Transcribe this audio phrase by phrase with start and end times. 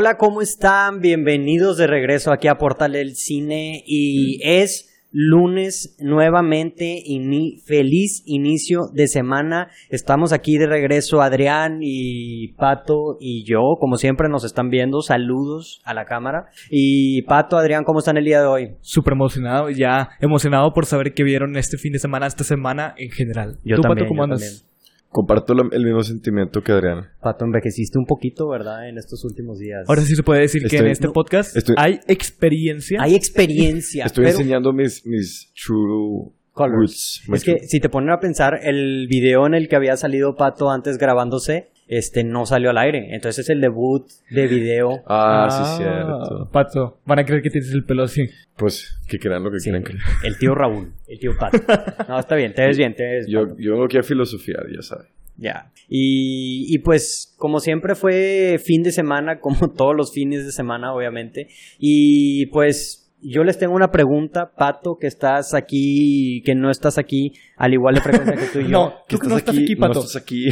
[0.00, 1.00] Hola, ¿cómo están?
[1.02, 8.22] Bienvenidos de regreso aquí a Portal del Cine y es lunes nuevamente y mi feliz
[8.24, 9.68] inicio de semana.
[9.90, 15.02] Estamos aquí de regreso Adrián y Pato y yo, como siempre nos están viendo.
[15.02, 16.46] Saludos a la cámara.
[16.70, 18.76] Y Pato, Adrián, ¿cómo están el día de hoy?
[18.80, 23.10] Súper emocionado, ya emocionado por saber qué vieron este fin de semana, esta semana en
[23.10, 23.58] general.
[23.64, 24.40] Yo ¿Tú, también, Pato, cómo yo andas?
[24.40, 24.69] también.
[25.12, 27.08] Comparto lo- el mismo sentimiento que Adrián.
[27.20, 28.88] Pato, envejeciste un poquito, ¿verdad?
[28.88, 29.84] En estos últimos días.
[29.88, 33.02] Ahora sí se puede decir que en este no, podcast estoy- hay experiencia.
[33.02, 34.04] Hay experiencia.
[34.06, 37.22] Estoy pero- enseñando mis, mis true Colors.
[37.26, 37.34] roots.
[37.34, 40.70] Es que si te ponen a pensar, el video en el que había salido Pato
[40.70, 43.08] antes grabándose, este no salió al aire.
[43.14, 45.02] Entonces es el debut de video.
[45.06, 46.48] Ah, sí, cierto.
[46.52, 48.22] Pato, van a creer que tienes el pelo así.
[48.56, 50.00] Pues que crean lo que Sí, quieran creer.
[50.22, 51.58] el tío Raúl, el tío Pato.
[52.08, 53.56] No, está bien, te ves bien, te ves Yo, Pato.
[53.58, 55.08] yo vengo aquí a filosofiar, ya sabes.
[55.36, 55.72] Ya.
[55.88, 60.92] Y, y pues, como siempre fue fin de semana, como todos los fines de semana,
[60.94, 61.48] obviamente.
[61.78, 67.32] Y pues, yo les tengo una pregunta, Pato, que estás aquí, que no estás aquí,
[67.56, 68.68] al igual de frecuencia que tú y yo.
[68.70, 70.00] No, tú que no estás aquí, no Pato.
[70.00, 70.48] estás aquí.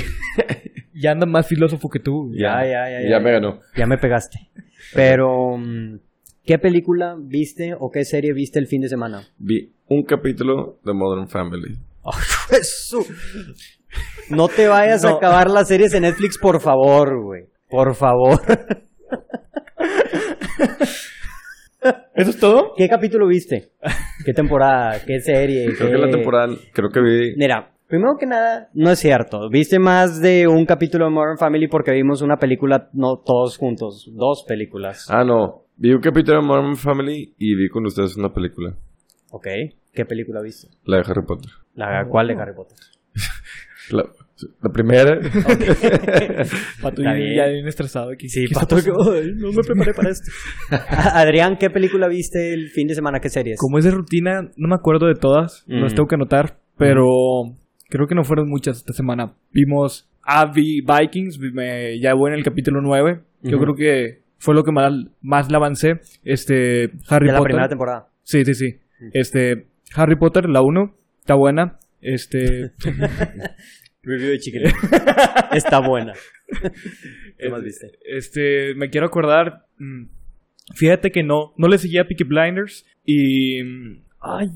[1.00, 2.30] Ya anda más filósofo que tú.
[2.34, 3.08] Ya, ya, ya, ya.
[3.10, 3.60] Ya me ganó.
[3.76, 4.38] Ya me pegaste.
[4.94, 5.98] Pero, mm,
[6.44, 9.28] ¿qué película viste o qué serie viste el fin de semana?
[9.38, 11.78] Vi un capítulo de Modern Family.
[12.50, 13.04] Eso.
[14.30, 17.44] No te vayas a acabar las series en Netflix, por favor, güey.
[17.68, 18.40] Por favor.
[22.14, 22.72] ¿Eso es todo?
[22.76, 23.70] ¿Qué capítulo viste?
[24.24, 25.00] ¿Qué temporada?
[25.06, 25.66] ¿Qué serie?
[25.76, 27.34] Creo ¿Qué- que la temporada, creo que vi...
[27.36, 29.48] Mira, primero que nada, no es cierto.
[29.50, 34.10] Viste más de un capítulo de Modern Family porque vimos una película, no todos juntos,
[34.14, 35.06] dos películas.
[35.10, 35.64] Ah, no.
[35.76, 38.74] Vi un capítulo de Modern Family y vi con ustedes una película.
[39.30, 39.46] Ok.
[39.92, 40.68] ¿Qué película viste?
[40.84, 41.50] La de Harry Potter.
[41.74, 42.76] La, ¿Cuál de Harry Potter?
[43.90, 44.02] La,
[44.60, 45.18] la primera.
[46.82, 47.66] Pato, Está ya- bien.
[47.66, 48.28] estresado aquí.
[48.28, 50.30] Sí, ¿Qué está Pato, no me preparé para esto.
[51.14, 53.18] Adrián, ¿qué película viste el fin de semana?
[53.20, 53.58] ¿Qué series?
[53.58, 55.64] Como es de rutina, no me acuerdo de todas.
[55.68, 55.80] Mm.
[55.82, 56.58] Las tengo que anotar.
[56.76, 57.06] Pero
[57.88, 59.34] creo que no fueron muchas esta semana.
[59.52, 61.38] Vimos a vi Vikings.
[61.38, 63.20] vi- Me, ya voy en el capítulo 9.
[63.42, 66.00] Yo creo que fue lo que más, más le avancé.
[66.24, 67.44] Este, Harry de la Potter.
[67.50, 68.08] primera temporada.
[68.22, 68.78] Sí, sí, sí.
[69.12, 71.78] Este, Harry Potter, la 1, está buena.
[72.00, 72.72] Este,
[74.02, 74.62] Review de Chicken.
[75.52, 76.12] Está buena.
[77.38, 77.90] ¿Qué más viste?
[78.04, 79.66] este, me quiero acordar.
[79.78, 80.04] mm,
[80.74, 83.62] Fíjate que no, no le seguía a Peaky Blinders y.
[83.64, 84.48] mm, Ay,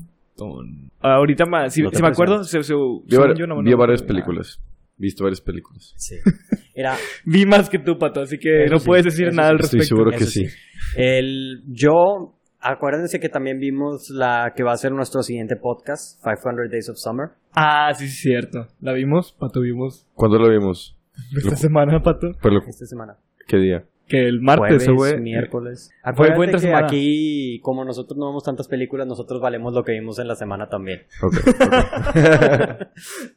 [0.99, 3.61] ahorita más, si, No te si me acuerdo, se, se- Vi, según var- yo no-
[3.61, 4.61] vi no- varias películas.
[4.97, 5.93] Visto varias películas.
[5.97, 6.15] Sí.
[6.75, 6.95] Era,
[7.25, 9.55] Vi más que tú, Pato, así que Eso no sí, puedes decir nada sí.
[9.55, 9.85] al Estoy respecto.
[9.95, 10.45] seguro que Eso sí.
[10.97, 16.71] el, yo, acuérdense que también vimos la que va a ser nuestro siguiente podcast, 500
[16.71, 17.29] Days of Summer.
[17.55, 18.67] Ah, sí, sí, cierto.
[18.81, 19.35] ¿La vimos?
[19.39, 20.07] Pato, vimos.
[20.13, 20.95] ¿Cuándo lo vimos?
[21.37, 22.27] Esta Lo- semana, Pato.
[22.41, 23.15] Pero, Esta semana.
[23.47, 23.83] ¿Qué día?
[24.13, 25.19] Que el martes, güey.
[25.19, 25.89] miércoles.
[26.03, 26.85] Fue- Acuérdate fue entre que semana.
[26.87, 30.69] aquí, como nosotros no vemos tantas películas, nosotros valemos lo que vimos en la semana
[30.69, 31.01] también.
[31.23, 31.33] Ok.
[31.47, 32.87] ok.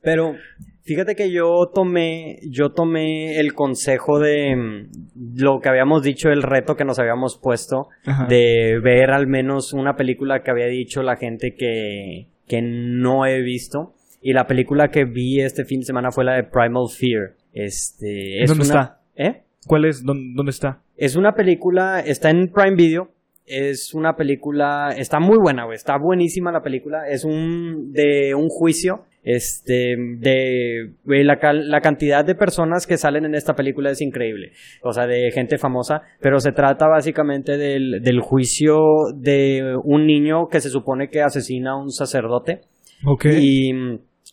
[0.03, 0.34] Pero
[0.82, 4.91] fíjate que yo tomé, yo tomé el consejo de mm,
[5.36, 8.26] lo que habíamos dicho, el reto que nos habíamos puesto Ajá.
[8.26, 13.41] de ver al menos una película que había dicho la gente que, que no he
[13.41, 13.94] visto.
[14.22, 17.34] Y la película que vi este fin de semana fue la de Primal Fear.
[17.53, 19.00] Este, es ¿Dónde una- está?
[19.16, 19.42] ¿Eh?
[19.66, 20.04] ¿Cuál es?
[20.04, 20.81] ¿Dónde, dónde está?
[20.97, 23.10] Es una película, está en Prime Video.
[23.44, 25.77] Es una película, está muy buena, güey.
[25.77, 27.09] Está buenísima la película.
[27.09, 33.25] Es un de un juicio, este, de güey, la, la cantidad de personas que salen
[33.25, 34.50] en esta película es increíble.
[34.82, 36.03] O sea, de gente famosa.
[36.21, 38.78] Pero se trata básicamente del, del juicio
[39.15, 42.62] de un niño que se supone que asesina a un sacerdote.
[43.04, 43.27] Ok.
[43.27, 43.71] Y,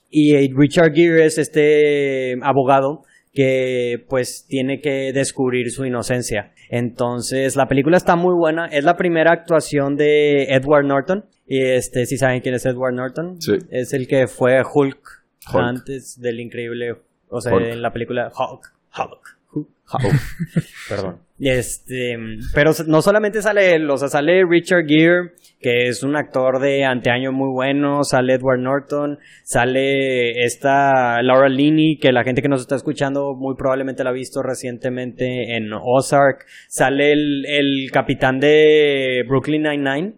[0.09, 3.03] y Richard Gere es este abogado
[3.33, 6.53] que pues tiene que descubrir su inocencia.
[6.69, 8.67] Entonces, la película está muy buena.
[8.67, 11.25] Es la primera actuación de Edward Norton.
[11.45, 13.53] Y este, si saben quién es Edward Norton, Sí.
[13.69, 15.63] es el que fue Hulk, Hulk.
[15.63, 16.95] antes del increíble,
[17.27, 17.65] o sea, Hulk.
[17.65, 18.73] en la película Hulk.
[18.97, 19.65] Hulk.
[19.93, 20.13] Hulk.
[20.89, 21.19] Perdón.
[21.39, 22.17] Este,
[22.53, 25.33] pero no solamente sale él, o sea, sale Richard Gere,
[25.63, 31.97] que es un actor de anteaño muy bueno, sale Edward Norton, sale esta Laura Linney,
[31.97, 36.45] que la gente que nos está escuchando muy probablemente la ha visto recientemente en Ozark,
[36.67, 40.13] sale el, el capitán de Brooklyn Nine-Nine,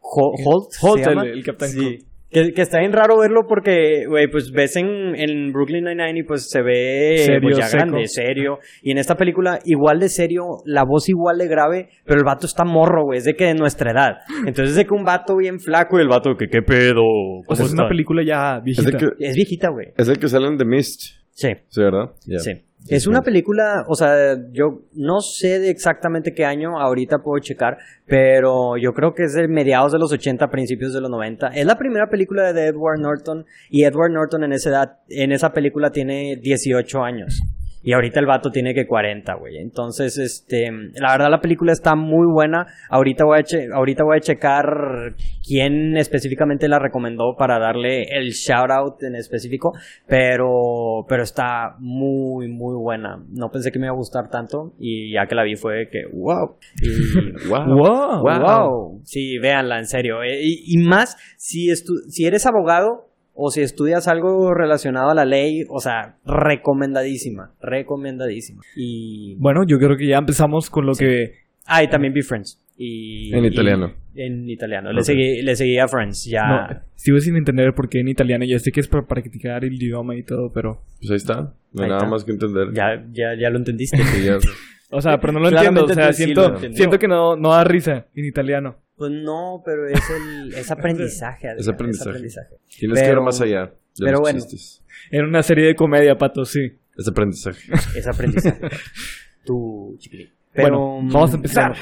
[0.00, 1.78] Ho- Holt, ¿se Holt, el capitán Sí.
[1.86, 2.15] Holt.
[2.28, 6.22] Que, que está bien raro verlo porque, güey, pues ves en, en Brooklyn Nine-Nine y
[6.24, 7.84] pues se ve Serio, pues, ya seco.
[7.84, 8.58] grande, serio.
[8.82, 12.46] Y en esta película, igual de serio, la voz igual de grave, pero el vato
[12.46, 14.16] está morro, güey, es de que de nuestra edad.
[14.40, 17.00] Entonces es de que un vato bien flaco y el vato que, ¿qué pedo?
[17.02, 18.98] O ¿Cómo sea, es una están?" película ya viejita.
[18.98, 19.88] que, Es viejita, güey.
[19.96, 21.02] es el que sale en The Mist.
[21.30, 22.10] Sí, Sí, ¿verdad?
[22.38, 22.50] Sí.
[22.88, 27.78] Es una película, o sea, yo no sé de exactamente qué año, ahorita puedo checar,
[28.06, 31.48] pero yo creo que es de mediados de los 80, principios de los 90.
[31.48, 35.52] Es la primera película de Edward Norton y Edward Norton en esa edad, en esa
[35.52, 37.40] película tiene 18 años.
[37.86, 39.58] Y ahorita el vato tiene que 40, güey.
[39.58, 42.66] Entonces, este, la verdad la película está muy buena.
[42.90, 44.64] Ahorita voy a, che- ahorita voy a checar
[45.46, 49.72] quién específicamente la recomendó para darle el shout out en específico.
[50.08, 53.22] Pero, pero está muy, muy buena.
[53.30, 54.72] No pensé que me iba a gustar tanto.
[54.80, 56.56] Y ya que la vi fue que, wow.
[56.82, 57.66] Y, Wow.
[57.76, 58.22] Wow.
[58.40, 59.00] wow.
[59.04, 60.22] Sí, véanla, en serio.
[60.24, 63.06] Eh, Y, y más, si, estu- si eres abogado
[63.36, 68.62] o si estudias algo relacionado a la ley, o sea, recomendadísima, recomendadísima.
[68.76, 69.36] Y...
[69.38, 71.32] Bueno, yo creo que ya empezamos con lo que...
[71.66, 72.62] Ah, y también vi Friends.
[72.78, 73.92] Y, En y- italiano.
[74.14, 74.92] en italiano.
[74.92, 75.04] Le, Ok.
[75.04, 76.46] seguí, le seguí a Friends, ya...
[76.46, 78.44] No, sigo sin entender por qué en italiano.
[78.44, 80.82] Ya sé que es para practicar el idioma y todo, pero...
[80.98, 81.54] Pues ahí está.
[81.72, 82.10] No hay nada está.
[82.10, 82.68] más que entender.
[82.72, 83.96] Ya, ya, ya lo entendiste.
[83.98, 84.38] Sí, ya.
[84.88, 86.00] O sea, pero no lo Claramente entiendo.
[86.00, 86.76] O sea, sí siento, lo entendió.
[86.76, 88.76] siento que no, no da risa en italiano.
[88.96, 91.48] Pues no, pero es el es aprendizaje.
[91.48, 92.18] Adrián, aprendizaje.
[92.78, 94.38] Tienes que Pero- ir más allá de pero los bueno.
[94.40, 94.82] chistes.
[95.10, 96.60] Era una serie de comedia, Pato, sí.
[96.96, 97.60] Es aprendizaje.
[97.98, 98.60] Es aprendizaje.
[99.44, 100.28] tu chiquilín.
[100.52, 101.72] Pero, Bueno, vamos a empezar.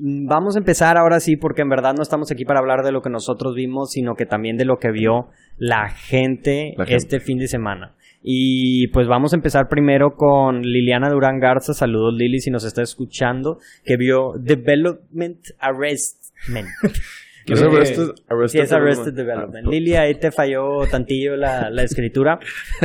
[0.00, 2.90] mm, Vamos a empezar ahora sí, porque en verdad no estamos aquí para hablar de
[2.90, 6.96] lo que nosotros vimos, sino que también de lo que vio la gente, La gente.
[6.96, 7.94] este fin de semana.
[8.22, 11.74] Y pues vamos a empezar primero con Liliana Durán Garza.
[11.74, 16.23] Saludos Lili si nos está escuchando, que vio Development Arrestment.
[17.46, 19.16] ¿Qué es Eh, Arrested, Arrested Sí, es Arrested Development?
[19.16, 19.66] Development.
[19.66, 22.38] Ah, Lili, ahí te falló tantillo la, la escritura,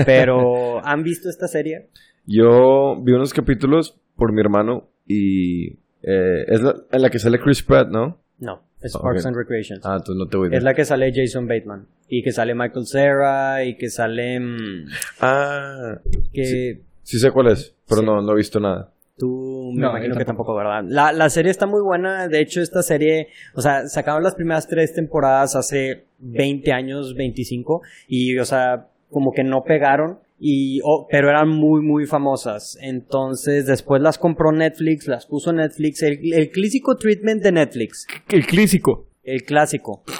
[0.05, 1.87] pero ¿han visto esta serie?
[2.25, 5.69] Yo vi unos capítulos por mi hermano y
[6.03, 8.21] eh, es la, en la que sale Chris Pratt, ¿no?
[8.39, 9.01] No, es Ok.
[9.03, 9.79] Parks and Recreation.
[9.83, 11.87] Ah, entonces no te voy a Es la que sale Jason Bateman.
[12.07, 13.63] Y que sale Michael Cera.
[13.65, 14.39] Y que sale.
[14.39, 14.85] mm,
[15.21, 15.99] Ah,
[16.33, 18.05] que sí sé cuál es, pero Sí.
[18.05, 18.91] no, no he visto nada.
[19.17, 20.83] tú me No, imagino que tampoco, ¿verdad?
[20.87, 22.27] La, la serie está muy buena.
[22.27, 23.27] De hecho, esta serie.
[23.53, 27.81] O sea, sacaron las primeras tres temporadas hace 20 años, 25.
[28.07, 30.19] Y, o sea, como que no pegaron.
[30.39, 32.77] Y, oh, pero eran muy, muy famosas.
[32.81, 36.01] Entonces, después las compró Netflix, las puso Netflix.
[36.01, 38.07] El, el clásico treatment de Netflix.
[38.29, 39.07] El clásico.
[39.23, 40.03] El clásico.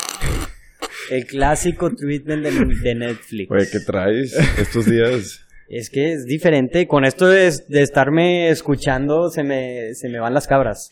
[1.10, 2.52] El clásico treatment de,
[2.84, 3.50] de Netflix.
[3.50, 5.44] Oye, ¿qué traes estos días?
[5.70, 6.88] Es que es diferente.
[6.88, 10.90] Con esto de, de estarme escuchando, se me, se me van las cabras.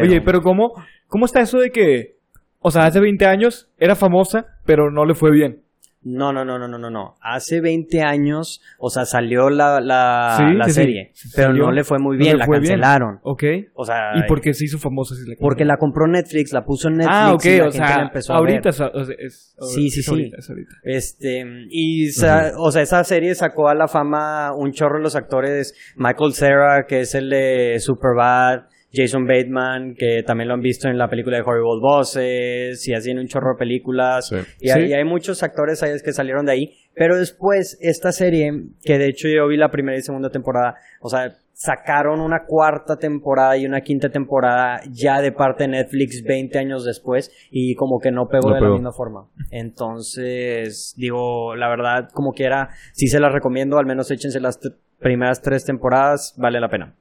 [0.00, 0.72] Oye, pero ¿cómo,
[1.06, 2.16] ¿cómo está eso de que,
[2.60, 5.61] o sea, hace 20 años era famosa, pero no le fue bien?
[6.04, 7.14] No, no, no, no, no, no, no.
[7.20, 10.72] Hace 20 años, o sea, salió la, la, Sí, la sí.
[10.72, 11.12] serie.
[11.36, 12.72] Pero no le fue muy bien, la fue bien.
[12.72, 13.20] cancelaron.
[13.22, 13.44] ¿Ok?
[13.74, 15.14] O sea, ¿Y por qué se hizo famosa?
[15.14, 17.70] si la porque la compró Netflix, la puso en Netflix Ah, ok, y la o
[17.70, 18.68] gente la sea, empezó a ahorita ver.
[18.68, 20.10] es, sea, es- Sí, sí, es sí.
[20.10, 20.72] ahorita, es ahorita.
[20.82, 25.14] Este, y, sa- o sea, esa serie sacó a la fama un chorro de los
[25.14, 30.88] actores, Michael Cera, que es el de Superbad, Jason Bateman, que también lo han visto
[30.88, 34.28] en la película de Horrible Bosses, y así en un chorro de películas.
[34.28, 34.36] Sí.
[34.60, 34.88] Y, hay, Sí.
[34.90, 36.76] y hay muchos actores ahí que salieron de ahí.
[36.94, 38.52] Pero después, esta serie,
[38.84, 42.96] que de hecho yo vi la primera y segunda temporada, o sea, sacaron una cuarta
[42.96, 47.98] temporada y una quinta temporada ya de parte de Netflix 20 años después y como
[48.00, 48.70] que no pegó No de pegó.
[48.72, 49.28] la misma forma.
[49.96, 54.58] Entonces, digo, la verdad, como quiera, sí se las recomiendo, al menos échense las
[54.98, 56.94] primeras tres temporadas, vale la pena.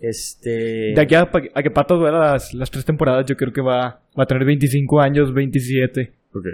[0.00, 0.92] Este...
[0.94, 4.00] De aquí a, a que Pato vea las, las tres temporadas, yo creo que va,
[4.18, 6.12] va a tener 25 años, 27.
[6.34, 6.44] Ok.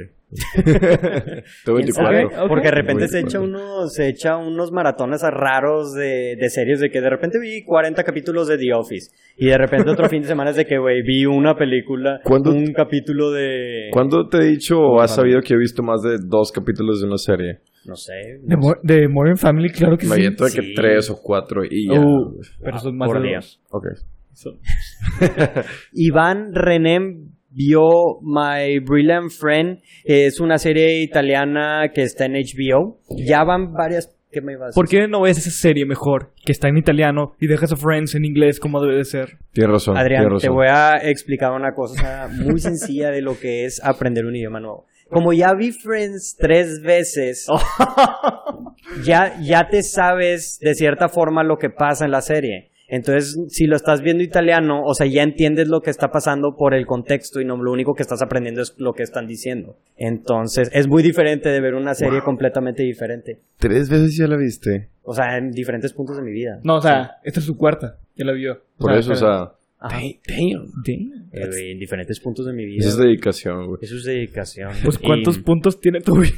[1.65, 2.17] Tengo ¿Quién sabe?
[2.17, 2.43] 24.
[2.45, 2.49] Ok.
[2.49, 6.91] Porque de repente se echa unos, se echa unos maratones raros de, de series de
[6.91, 10.29] que de repente vi 40 capítulos de The Office y de repente otro fin de
[10.29, 13.89] semana es de que, güey, vi una película, ¿Cuándo- un capítulo de...
[13.93, 17.07] ¿Cuándo te he dicho o has sabido que he visto más de dos capítulos de
[17.07, 17.59] una serie?
[17.87, 18.13] No sé.
[18.43, 20.21] De, Mo- de Modern Family, claro que Me sí.
[20.21, 20.75] aviento de que Sí.
[20.75, 22.01] tres o cuatro y ya.
[22.01, 23.37] Uh, pero son más por de día.
[23.37, 23.61] dos.
[23.71, 23.85] Ok.
[24.33, 24.59] Son-
[25.93, 26.99] Iván René
[27.51, 27.83] vio
[28.23, 29.81] My Brilliant Friend.
[30.05, 32.99] Es una serie italiana que está en HBO.
[33.17, 34.11] Ya van varias...
[34.33, 37.35] ¿Qué me ibas a ¿Por qué no ves esa serie mejor, que está en italiano,
[37.41, 39.39] y dejas a Friends en inglés como debe de ser?
[39.53, 39.97] Tienes razón.
[39.97, 40.57] Adrián, tienes te razón.
[40.57, 44.87] voy a explicar una cosa muy sencilla de lo que es aprender un idioma nuevo.
[45.11, 47.47] Como ya vi Friends tres veces,
[49.05, 52.71] ya, ya te sabes de cierta forma lo que pasa en la serie.
[52.87, 56.75] Entonces, si lo estás viendo italiano, o sea, ya entiendes lo que está pasando por
[56.75, 59.77] el contexto y no lo único que estás aprendiendo es lo que están diciendo.
[59.97, 63.41] Entonces, es muy diferente de ver una serie completamente diferente.
[63.59, 64.91] Tres veces ya la viste.
[65.03, 66.61] O sea, en diferentes puntos de mi vida.
[66.63, 68.61] No, o sea, esta es su cuarta, ya la vio.
[68.79, 69.53] Por eso, o sea.
[69.81, 69.99] Ajá.
[70.27, 70.71] Damn.
[70.85, 71.29] Damn.
[71.33, 72.79] Eh, en diferentes puntos de mi vida.
[72.81, 73.79] Esa es dedicación, güey.
[73.83, 74.71] Eso es dedicación.
[74.83, 76.33] Pues, ¿cuántos Y- puntos tiene tu vida?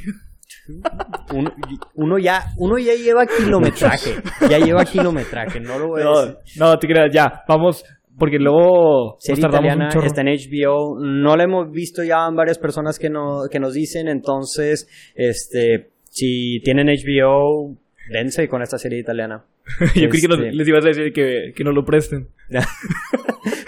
[1.33, 1.51] uno,
[1.95, 4.11] uno ya, uno ya lleva kilometraje.
[4.49, 6.35] Ya lleva kilometraje, no lo voy a No, decir.
[6.59, 7.83] no, te creas, ya, vamos,
[8.17, 10.99] porque luego nos Serie tardamos italiana un está en HBO.
[10.99, 14.07] No la hemos visto ya en varias personas que, no, que nos dicen.
[14.07, 17.77] Entonces, este, si tienen HBO,
[18.11, 19.43] dense con esta serie italiana.
[19.95, 22.27] Yo creí que nos- Este- les ibas a decir que, que nos lo presten.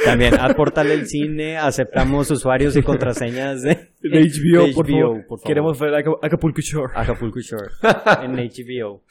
[0.06, 1.58] También, aportale el cine.
[1.58, 5.25] Aceptamos usuarios y contraseñas de, De HBO, de por, HBO, favor.
[5.27, 5.44] por favor.
[5.48, 6.94] Queremos ver Aca- Acapulco Shore.
[6.96, 7.70] Acapulco Shore
[8.24, 9.03] en HBO.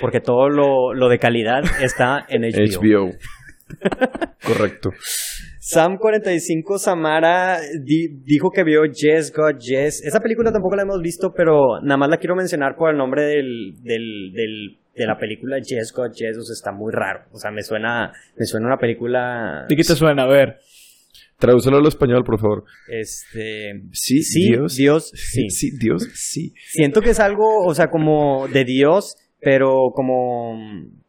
[0.00, 2.80] Porque todo lo, lo de calidad está en HBO.
[2.80, 3.10] HBO.
[4.44, 4.90] Correcto.
[5.60, 10.02] Sam45 Samara di- dijo que vio Yes God Yes.
[10.04, 13.22] Esa película tampoco la hemos visto, pero nada más la quiero mencionar por el nombre
[13.24, 16.38] del, del, del- de la película Yes God Yes.
[16.38, 17.24] O sea, está muy raro.
[17.32, 19.66] O sea, me suena, me suena una película.
[19.68, 20.22] ¿De qué te suena?
[20.22, 20.58] A ver.
[21.38, 22.64] Tradúcelo al español, por favor.
[22.88, 23.72] Este.
[23.92, 24.74] Sí, Sí, Dios.
[24.76, 25.50] Dios, sí.
[25.50, 26.54] Sí, Dios, sí.
[26.70, 30.56] Siento que es algo, o sea, como de Dios, pero como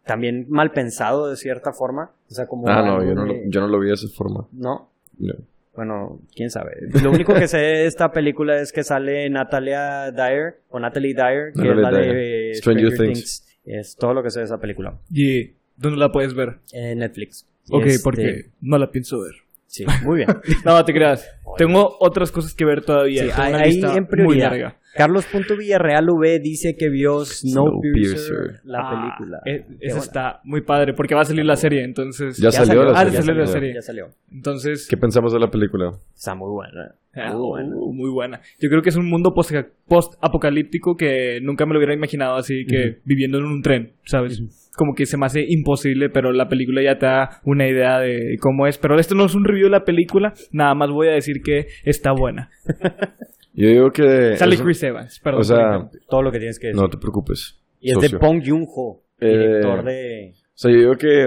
[0.07, 2.11] también mal pensado de cierta forma.
[2.29, 2.67] O sea, como.
[2.67, 4.47] Ah, no, yo no, lo, de- yo no lo vi de esa forma.
[4.51, 5.33] No, No.
[5.75, 6.71] Bueno, quién sabe.
[7.03, 11.53] Lo único que sé de esta película es que sale Natalia Dyer o Natalie Dyer,
[11.53, 12.15] que Natalie es la Dyer.
[12.15, 13.45] de Stranger Stranger, Things.
[13.45, 13.59] Things.
[13.63, 14.97] Es todo lo que sé de esa película.
[15.11, 16.57] ¿Y dónde la puedes ver?
[16.73, 17.45] En Netflix.
[17.69, 19.33] Ok, Este, porque no la pienso ver.
[19.67, 20.29] Sí, muy bien.
[20.65, 21.29] No, te creas.
[21.57, 23.23] Tengo otras cosas que ver todavía.
[23.25, 24.75] Sí, Tengo ahí una ahí lista en muy prioridad.
[24.97, 25.21] Larga.
[25.23, 28.61] Carlos.villarreal V dice que vio Snowpiercer, Snowpiercer.
[28.65, 29.39] la Ah, película.
[29.45, 32.37] Qué esa está muy padre porque va a salir la serie, entonces.
[32.37, 33.13] Ya, salió, la Ah, serie.
[33.13, 33.73] ya salió la serie.
[33.73, 34.07] Ya salió.
[34.31, 34.87] Entonces.
[34.89, 35.91] ¿Qué pensamos de la película?
[36.15, 36.95] Está muy buena.
[37.19, 37.75] Ah, Muy buena.
[37.75, 38.41] uh, muy buena.
[38.59, 39.51] Yo creo que es un mundo post-
[39.87, 44.39] post-apocalíptico que nunca me lo hubiera imaginado así que viviendo en un tren, ¿sabes?
[44.77, 48.37] Como que se me hace imposible, pero la película ya te da una idea de
[48.39, 48.77] cómo es.
[48.77, 51.65] Pero esto no es un review de la película, nada más voy a decir que
[51.85, 52.51] está buena.
[53.57, 54.37] Yo digo que...
[54.37, 55.41] Sale es un- Chris Evans, perdón.
[55.41, 56.81] O sea, Todo lo que tienes que decir.
[56.81, 57.59] no te preocupes.
[57.81, 58.19] y es de socio.
[58.19, 61.25] Bong Joon-ho, Eh, director de O sea, yo digo que...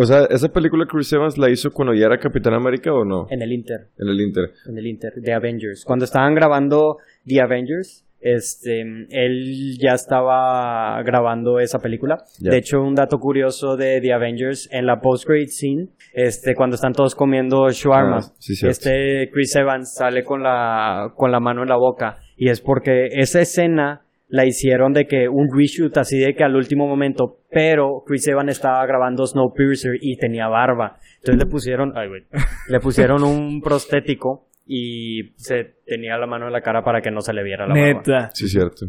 [0.00, 3.26] O sea, ¿esa película Chris Evans la hizo cuando ya era Capitán América o no?
[3.30, 3.88] En el Inter.
[3.98, 4.52] En el Inter.
[4.66, 5.84] en el Inter de Avengers.
[5.84, 12.18] Cuando estaban grabando The Avengers, este, él ya estaba grabando esa película.
[12.38, 16.92] De hecho, un dato curioso de The Avengers, en la post-grade scene, este, cuando están
[16.92, 21.68] todos comiendo shawarma, Ah, sí, este Chris Evans sale con la, con la mano en
[21.68, 22.18] la boca.
[22.36, 26.54] Y es porque esa escena la hicieron de que un reshoot así de que al
[26.54, 30.98] último momento, pero Chris Evans estaba grabando Snowpiercer y tenía barba.
[31.18, 32.22] Entonces le pusieron, ay, güey,
[32.68, 37.20] le pusieron un prostético y se tenía la mano en la cara para que no
[37.22, 37.86] se le viera la barba.
[37.86, 38.30] Neta.
[38.34, 38.86] Sí, cierto.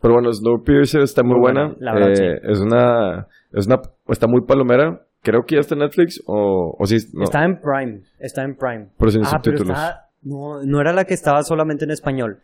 [0.00, 1.68] Pero bueno, Snowpiercer está muy, Muy buena.
[1.68, 3.26] buena, la verdad, Eh, Es una...
[3.52, 3.76] Es una...
[4.08, 5.00] Está muy palomera.
[5.22, 6.76] Creo que ya está en Netflix o...
[6.78, 6.98] O sí...
[7.14, 7.24] No.
[7.24, 8.90] Está en Prime, está en Prime.
[8.98, 9.76] Pero sin ah, pero subtítulos.
[9.78, 12.38] está, no, no era la que estaba solamente en español.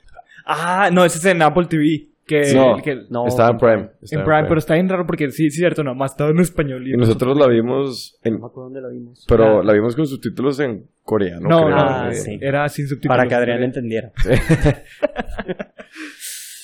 [0.47, 2.09] Ah, no, ese es en Apple TV.
[2.27, 2.77] Que, No.
[2.83, 3.89] que- No, Está en Prime.
[4.11, 6.89] En Prime, pero está bien raro porque sí, sí, cierto, nomás estaba en español.
[6.89, 8.35] Y nosotros la vimos en...
[8.35, 9.25] No me acuerdo dónde la vimos.
[9.29, 9.63] Pero Ah.
[9.63, 11.47] la vimos con subtítulos en coreano.
[11.49, 11.69] No, creo.
[11.71, 12.39] no, Ah, eh, sí.
[12.41, 13.17] era sin subtítulos.
[13.17, 14.11] Para que Adrián entendiera.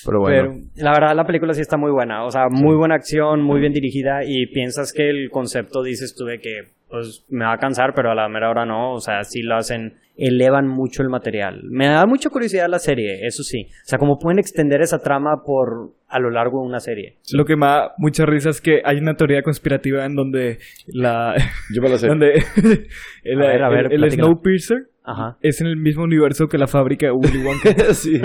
[0.03, 0.51] Pero bueno.
[0.75, 3.59] Pero la verdad la película sí está muy buena, o sea, muy buena acción, muy
[3.59, 7.57] bien dirigida y piensas que el concepto dices tú de que pues me va a
[7.59, 9.93] cansar, pero a la mera hora no, o sea, sí lo hacen,
[10.27, 11.61] elevan mucho el material.
[11.69, 15.41] Me da mucha curiosidad la serie, eso sí, o sea, cómo pueden extender esa trama
[15.45, 17.17] por a lo largo de una serie.
[17.33, 21.33] Lo que me da mucha risa es que hay una teoría conspirativa en donde la...
[21.73, 22.07] Yo me la sé.
[22.09, 22.33] donde
[23.23, 24.11] el, A ver, a ver, el- el.
[24.11, 25.37] Snowpiercer Ajá.
[25.41, 27.73] es en el mismo universo que la fábrica de Willy Wonka.
[27.93, 28.19] sí.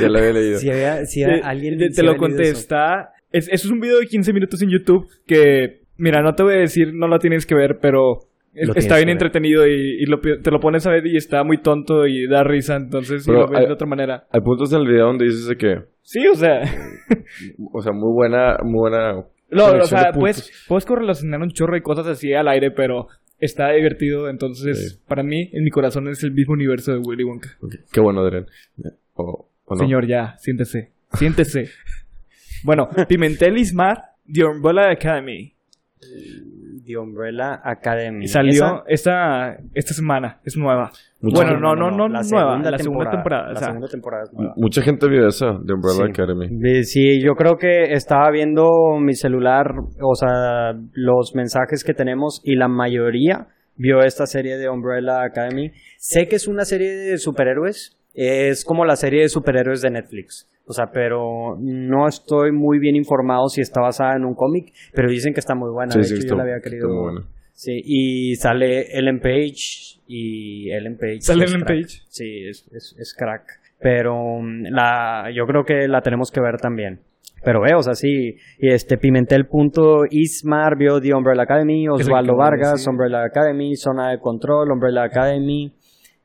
[0.00, 0.58] Ya la había leído.
[0.58, 2.34] Si, había, si Te- alguien te, si te lo había eso.
[2.36, 3.10] contesta.
[3.30, 6.54] Es, eso es un video de 15 minutos en YouTube que, mira, no te voy
[6.54, 10.20] a decir, no lo tienes que ver, pero Lo está bien entretenido y, y lo
[10.20, 13.48] te lo pones a ver y está muy tonto y da risa, entonces Pero lo
[13.48, 14.26] ves hay- de otra manera.
[14.30, 15.76] Hay puntos en el video donde dices de que...
[16.02, 16.60] Sí, o sea,
[17.72, 18.56] O sea, muy buena...
[18.64, 19.24] Muy buena...
[19.50, 23.06] no, o sea, puedes, puedes correlacionar un chorro de cosas así al aire, pero
[23.38, 25.00] está divertido, entonces Sí.
[25.06, 27.50] para mí, en mi corazón es el mismo universo de Willy Wonka.
[27.92, 28.46] Qué bueno, Adrián.
[29.14, 29.78] O, o no.
[29.80, 31.68] Señor, ya, siéntese, siéntese.
[32.64, 33.98] bueno, Pimentel Ismar,
[34.32, 35.54] The Umbrella Academy.
[36.88, 38.26] The Umbrella Academy.
[38.26, 40.90] Salió Esa- esta, esta semana, es nueva.
[41.20, 43.48] Mucha bueno, gente- no, no, no, la nueva, segunda la segunda temporada.
[43.48, 44.54] o La sea, segunda temporada es nueva.
[44.56, 46.10] Mucha gente vio esa de Umbrella Sí.
[46.10, 46.46] Academy.
[46.50, 49.66] De- Sí, yo creo que estaba viendo mi celular,
[50.02, 55.70] o sea, los mensajes que tenemos y la mayoría vio esta serie de Umbrella Academy.
[55.98, 60.48] Sé que es una serie de superhéroes, es como la serie de superhéroes de Netflix.
[60.68, 65.08] O sea, pero no estoy muy bien informado si está basada en un cómic, pero
[65.08, 65.92] dicen que está muy buena.
[65.92, 66.88] Sí, de sí, hecho, está- yo la había está querido.
[66.88, 67.20] muy buena.
[67.54, 71.22] Sí, y sale Ellen Page y Ellen Page.
[71.22, 71.68] ¿Sale Ellen crack.
[71.82, 72.00] Page?
[72.08, 73.44] Sí, es, es, es crack.
[73.80, 77.00] pero mm, la, yo creo que la tenemos que ver también.
[77.44, 82.36] Pero veo, o sea, sí, y este Pimentel punto Ismar vio The Umbrella Academy, Osvaldo
[82.36, 82.84] Vargas.
[82.86, 85.72] Umbrella Academy, Zona de Control, Umbrella Academy,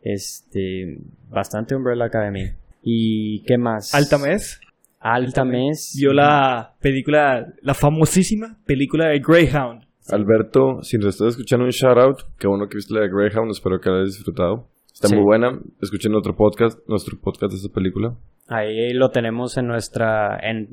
[0.02, 0.98] este,
[1.30, 2.46] bastante Umbrella Academy.
[2.84, 3.96] ¿Y qué más?
[3.96, 4.60] Alta Mes
[5.00, 5.96] Alta Mes.
[6.00, 9.84] vio la película, la famosísima película de Greyhound.
[10.10, 13.52] Alberto, si nos estás escuchando un shout out, que bueno que viste la de Greyhound,
[13.52, 14.68] espero que la hayas disfrutado.
[14.94, 15.16] Está Sí.
[15.16, 15.60] muy buena.
[15.82, 18.16] Escuchen otro podcast, nuestro podcast de esta película.
[18.48, 20.68] Ahí lo tenemos en nuestra en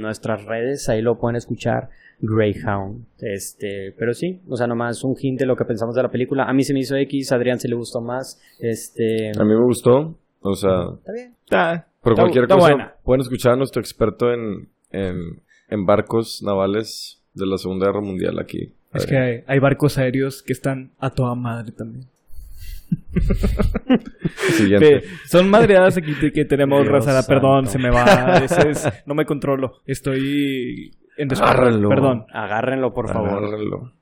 [0.00, 1.88] nuestras redes, ahí lo pueden escuchar
[2.20, 3.06] Greyhound.
[3.18, 6.44] Este, pero sí, o sea, nomás un hint de lo que pensamos de la película.
[6.44, 8.40] A mí se me hizo X, a Adrián se le gustó más.
[8.60, 10.18] Este, A mí me gustó.
[10.40, 11.34] O sea, está bien.
[11.44, 12.94] Está, por está- cualquier está cosa, buena.
[13.04, 18.38] pueden escuchar a nuestro experto en, en, en barcos navales de la Segunda Guerra Mundial
[18.38, 18.72] aquí.
[18.94, 22.06] Es que hay, hay barcos aéreos que están a toda madre también.
[24.56, 25.02] Siguiente.
[25.26, 27.22] Son madreadas aquí que- que tenemos, Dios Razada.
[27.26, 28.38] Perdón, se me va.
[28.44, 29.80] ese es- no me controlo.
[29.86, 31.58] Estoy en descontrol.
[31.58, 31.88] Agárrenlo.
[31.88, 32.26] Perdón.
[32.32, 33.44] Agárrenlo, por favor.
[33.44, 33.92] Agárrenlo.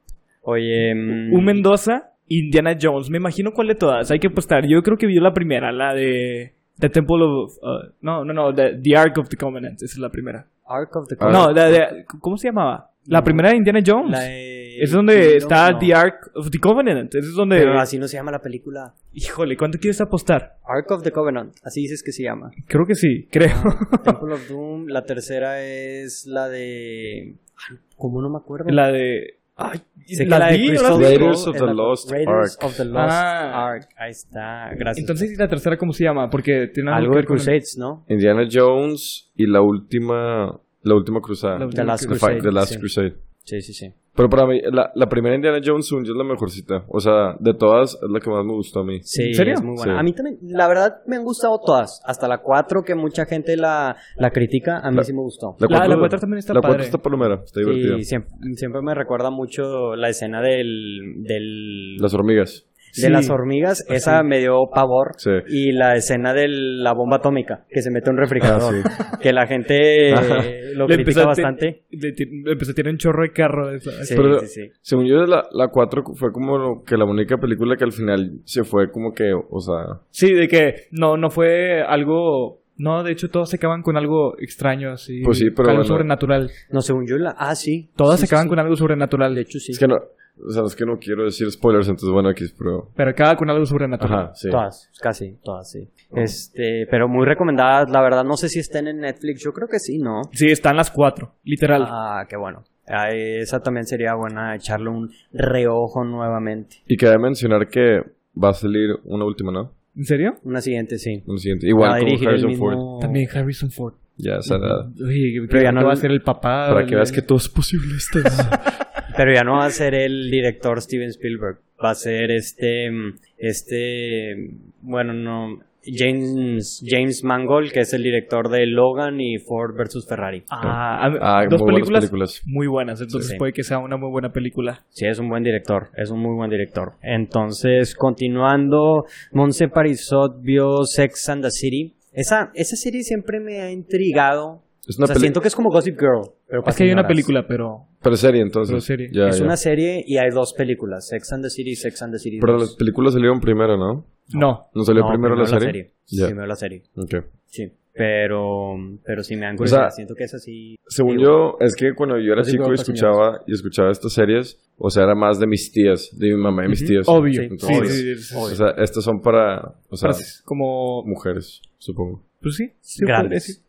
[0.43, 3.11] Oye, mm, Un Mendoza, Indiana Jones.
[3.11, 4.11] Me imagino cuál de todas.
[4.11, 4.67] Hay que apostar.
[4.67, 7.57] Yo creo que vio la primera, la de The Temple of.
[7.63, 8.55] uh, no, no, no.
[8.55, 9.77] The, The Ark of the Covenant.
[9.83, 10.47] Esa es la primera.
[10.67, 11.31] Ark of the Ah.
[11.31, 12.05] No, la de.
[12.21, 12.91] ¿Cómo se llamaba?
[13.07, 14.11] La primera de Indiana Jones.
[14.11, 15.79] La de- Es donde está no.
[15.79, 17.15] The Ark of the Covenant.
[17.15, 17.59] Ese es donde.
[17.59, 18.95] Pero así no se llama la película.
[19.13, 20.57] Híjole, ¿cuánto quieres apostar?
[20.67, 22.51] Ark of the Covenant, así dices que se llama.
[22.67, 23.55] Creo que sí, creo.
[24.05, 27.37] Temple of Doom, la tercera es la de...
[27.71, 28.65] Ay, ¿Cómo no me acuerdo?
[28.71, 29.37] la de.
[29.57, 30.69] Ay, Sé que ¿la la de vi?
[30.69, 31.17] Crystal ¿No la vi?
[31.17, 32.65] Raiders of the Lost Raiders Ark.
[32.65, 33.67] of the Lost Ah.
[33.69, 33.89] Ark.
[33.97, 34.99] Ahí está, gracias.
[34.99, 36.29] Entonces, ¿y la tercera cómo se llama?
[36.29, 38.05] Porque tiene Algo que de Crusades, ¿no?
[38.09, 41.59] Indiana Jones y la última, la última cruzada.
[41.61, 42.35] La The Last The, Crusade.
[42.37, 42.79] Fi- The Last sí.
[42.79, 43.15] Crusade.
[43.45, 43.93] Sí, sí, sí.
[44.17, 46.85] Pero para mí, la, la primera Indiana Jones es la mejorcita.
[46.89, 49.01] O sea, de todas, es la que más me gustó a mí.
[49.03, 49.55] Sí, ¿En serio?
[49.55, 49.95] es muy buena.
[49.95, 49.99] Sí.
[49.99, 52.01] A mí también, la verdad, me han gustado todas.
[52.05, 55.57] Hasta la 4, que mucha gente la, la critica, a mí La- sí me gustó.
[55.59, 56.75] La- cuatro- la cuatro también está La padre.
[56.77, 57.99] cuatro está palomera, está divertida.
[57.99, 61.25] Y siempre, siempre me recuerda mucho la escena del...
[61.25, 62.67] del Las hormigas.
[62.97, 63.11] De Sí.
[63.11, 65.13] las hormigas, esa me dio pavor.
[65.17, 65.31] Sí.
[65.49, 68.75] Y la escena de la bomba atómica, que se mete en un refrigerador.
[68.85, 70.39] Ah, Que la gente Ajá.
[70.45, 71.83] eh, lo Le critica bastante.
[71.91, 73.79] Le, le empezó a tirar un chorro de carro.
[73.79, 74.71] Sí, Pero- sí, sí.
[74.83, 78.41] Según yo, la, la 4 fue como lo- que la única película que al final
[78.45, 82.61] se fue como que, o sea, Sí, de que no, no fue algo.
[82.77, 85.23] No, de hecho, todos se acaban con algo extraño, así.
[85.25, 85.89] Pues sí, pero Algo bueno.
[85.95, 86.51] sobrenatural.
[86.71, 87.31] No, según yo, la...
[87.39, 87.89] Ah, sí.
[87.95, 89.33] Todas Sí, se acaban sí, con algo sobrenatural.
[89.35, 89.71] De hecho, sí.
[89.73, 89.97] es que no,
[90.43, 92.91] o sea, es que no quiero decir spoilers, entonces bueno, aquí pero...
[92.97, 94.25] Pero acaba con algo sobrenatural.
[94.27, 94.51] Ajá, sí.
[94.51, 95.89] Todas, casi, todas, sí.
[96.15, 99.79] Este, pero muy recomendadas, la verdad, no sé si estén en Netflix, yo creo que
[99.79, 100.23] sí, ¿no?
[100.33, 101.85] Sí, están las cuatro, literal.
[101.89, 102.65] Ah, qué bueno.
[102.87, 106.77] Ah, esa también sería buena echarle un reojo nuevamente.
[106.87, 108.03] Y quería mencionar que
[108.43, 109.73] va a salir una última, ¿no?
[109.97, 110.35] ¿En serio?
[110.43, 111.23] Una siguiente, sí.
[111.27, 111.69] Una siguiente.
[111.69, 113.01] Igual como Harrison mismo- Ford.
[113.01, 113.95] También Harrison Ford.
[114.17, 114.39] Ya.
[114.39, 116.69] Uy, Pero ya que no- va a ser el papá.
[116.69, 117.95] Para que veas que todo es posible.
[117.97, 118.19] Esto
[119.17, 121.59] Pero ya no va a ser el director Steven Spielberg.
[121.83, 122.91] Va a ser este.
[122.91, 124.35] mm, Este.
[124.37, 125.59] mm, Bueno, no.
[125.87, 130.07] James, James Mangold, que es el director de Logan y Ford vs.
[130.09, 130.43] Ferrari.
[130.51, 132.43] Ah, Ah, dos muy buenas películas, películas.
[132.47, 133.01] muy buenas.
[133.03, 133.37] Entonces Sí.
[133.37, 134.83] puede que sea una muy buena película.
[134.89, 135.89] Sí, es un buen director.
[135.99, 136.93] Es un muy buen director.
[137.03, 141.93] Entonces, continuando, Monse Parisot vio Sex and the City.
[142.15, 144.63] Esa, esa serie siempre me ha intrigado.
[144.87, 146.31] Es O una sea, peli- siento que es como Gossip Girl.
[146.47, 147.87] Pero Es que hay una película, pero.
[148.03, 148.71] Pero serie, entonces.
[148.73, 149.09] Pero serie.
[149.13, 149.45] Ya, es ya.
[149.45, 151.09] una serie y hay dos películas.
[151.09, 152.39] Sex and the City y Sex and the City.
[152.41, 152.63] Pero 2.
[152.63, 154.05] las películas salieron primero, ¿no?
[154.35, 154.67] No.
[154.75, 155.93] ¿No salió No, primero, la serie?
[156.09, 156.27] Ya.
[156.27, 156.83] Primero la serie.
[156.97, 157.15] Ok.
[157.47, 157.73] Sí.
[157.97, 160.77] Pero, pero sí me han O sea, siento que es así.
[160.89, 164.13] Según digo, yo, es que cuando yo era Gossip chico y escuchaba, y escuchaba estas
[164.13, 167.07] series, o sea, era más de mis tías, de mi mamá y mis tías.
[167.09, 167.43] Obvio.
[167.43, 167.85] Sí, Sí, obvio.
[167.91, 168.35] sí, sí, sí.
[168.37, 171.05] O sea, estas son para, o sea, Para- como.
[171.05, 172.21] mujeres, supongo.
[172.43, 172.73] Pues sí.
[172.81, 173.65] sí Grandes.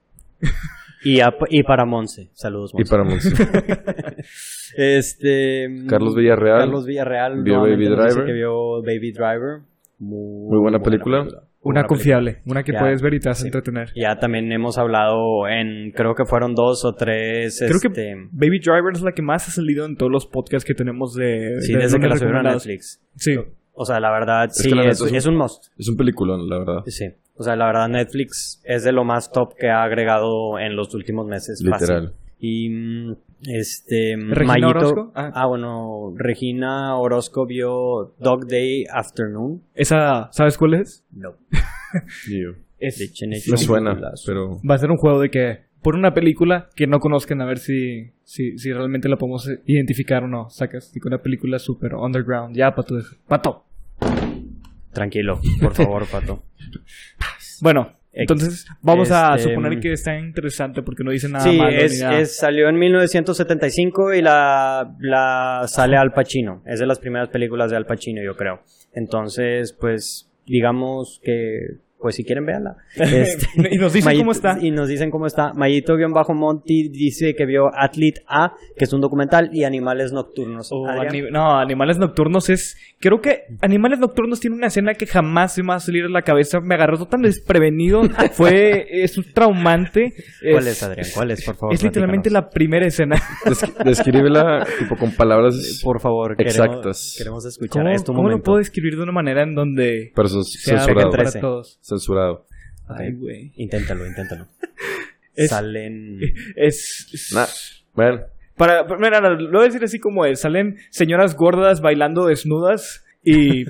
[1.05, 2.29] Y, a- y para Monse.
[2.33, 2.91] Saludos, Y Monse.
[2.91, 4.25] para mujeres.
[4.77, 5.67] Este.
[5.87, 6.59] Carlos Villarreal.
[6.59, 7.43] Carlos Villarreal.
[7.43, 8.25] Vio Baby Driver.
[8.25, 9.61] que vio Baby Driver.
[9.99, 11.25] Muy, Muy buena película.
[11.61, 12.41] Una confiable.
[12.45, 12.79] Una que Ya.
[12.79, 13.89] puedes ver y te vas a entretener.
[13.95, 18.59] Ya también hemos hablado en, creo que fueron dos o tres, Creo que este, Baby
[18.59, 21.55] Driver es la que más ha salido en todos los podcasts que tenemos de.
[21.61, 22.51] sí, de desde que la subieron a.
[22.53, 23.01] Netflix.
[23.15, 23.35] Sí.
[23.77, 25.65] O sea, la verdad, Es sí, es, es un- es un must.
[25.77, 26.83] Es un peliculón, la verdad.
[26.85, 27.07] Sí.
[27.37, 30.93] O sea, la verdad, Netflix es de lo más top que ha agregado en los
[30.93, 31.63] últimos meses.
[31.69, 31.87] fácil.
[31.87, 32.13] Literal.
[32.39, 33.15] Y, mm,
[33.47, 35.11] este, ¿Regina Mayito- Orozco?
[35.15, 35.31] Ah.
[35.33, 35.45] Ah.
[35.47, 39.61] bueno, Regina Orozco vio Dog Day Afternoon.
[39.73, 41.03] Esa, ¿sabes cuál es?
[41.11, 41.33] No.
[42.77, 44.59] Es, Me suena, pero...
[44.69, 47.57] va a ser un juego de que por una película que no conozcan a ver
[47.57, 50.49] si, si, si realmente la podemos identificar o no.
[50.49, 52.55] Sacas y con una película súper underground.
[52.55, 52.95] Ya, pato.
[53.27, 53.63] Pato.
[54.91, 56.43] Tranquilo, por favor, Pato.
[57.61, 61.75] Bueno, Entonces, vamos a Este, suponer que está interesante porque no dice nada Sí, malo
[61.77, 62.19] es, ni nada.
[62.19, 66.61] es- salió en 1975 y la, la sale Al Pacino.
[66.65, 68.61] Es de las primeras películas de Al Pacino, yo creo.
[68.93, 72.75] Entonces, pues, digamos que, pues si quieren, véanla.
[72.95, 74.57] Este, Y nos dicen cómo está.
[74.61, 75.53] Y nos dicen cómo está.
[75.55, 80.69] Mayito-Monty dice que vio Athlete A, que es un documental, y Animales Nocturnos.
[80.71, 81.07] O Adrián.
[81.07, 82.77] ani- no, Animales Nocturnos es...
[82.99, 86.09] Creo que Animales Nocturnos tiene una escena que jamás se me va a salir de
[86.09, 86.59] la cabeza.
[86.61, 88.03] Me agarró tan desprevenido.
[88.33, 88.85] Fue...
[89.03, 90.13] Es un traumante.
[90.51, 91.07] ¿Cuál es, Adrián?
[91.13, 91.73] ¿Cuál es, por favor?
[91.73, 92.49] Es literalmente platícanos.
[92.51, 93.15] la primera escena.
[93.45, 97.15] Des- descríbela tipo con palabras Por favor, queremos, exactas.
[97.17, 97.83] queremos escuchar.
[97.83, 98.43] ¿Cómo, cómo lo momento.
[98.43, 100.43] puedo describir de una manera en donde pero censurado.
[100.45, 101.11] sea censurado.
[101.11, 101.79] para todos?
[101.97, 102.45] Censurado.
[102.87, 103.51] Ay, güey.
[103.55, 104.47] Inténtalo, inténtalo.
[105.35, 106.19] Es- Salen...
[106.55, 107.09] Es...
[107.13, 107.45] es- Nah,
[107.93, 108.21] bueno,
[108.55, 110.39] Para, para- mira, lo voy a decir así como es.
[110.41, 113.63] Salen señoras gordas bailando desnudas y,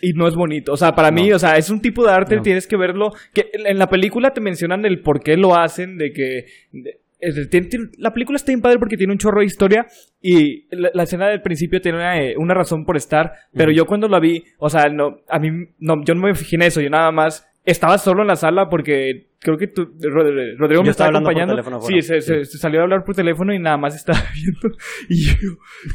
[0.00, 0.72] y no es bonito.
[0.72, 2.42] O sea, para mí, o sea, es un tipo de arte, No.
[2.42, 3.12] tienes que verlo.
[3.34, 6.46] Que en la película te mencionan el por qué lo hacen, de que...
[6.72, 9.86] de- es- tiene- tiene- la película está bien padre porque tiene un chorro de historia
[10.22, 13.84] y la, la escena del principio tiene una, eh, una razón por estar, pero yo
[13.84, 16.80] cuando la vi, o sea, no, a mí, no, yo no me fijé en eso,
[16.80, 20.84] yo nada más estaba solo en la sala porque creo que tú, Rod- Rodrigo Yo
[20.84, 21.54] me estaba estaba acompañando.
[21.54, 22.02] teléfono sí, afuera.
[22.02, 24.76] se, se- se salió a hablar por teléfono y nada más estaba viendo.
[25.08, 25.32] Y yo,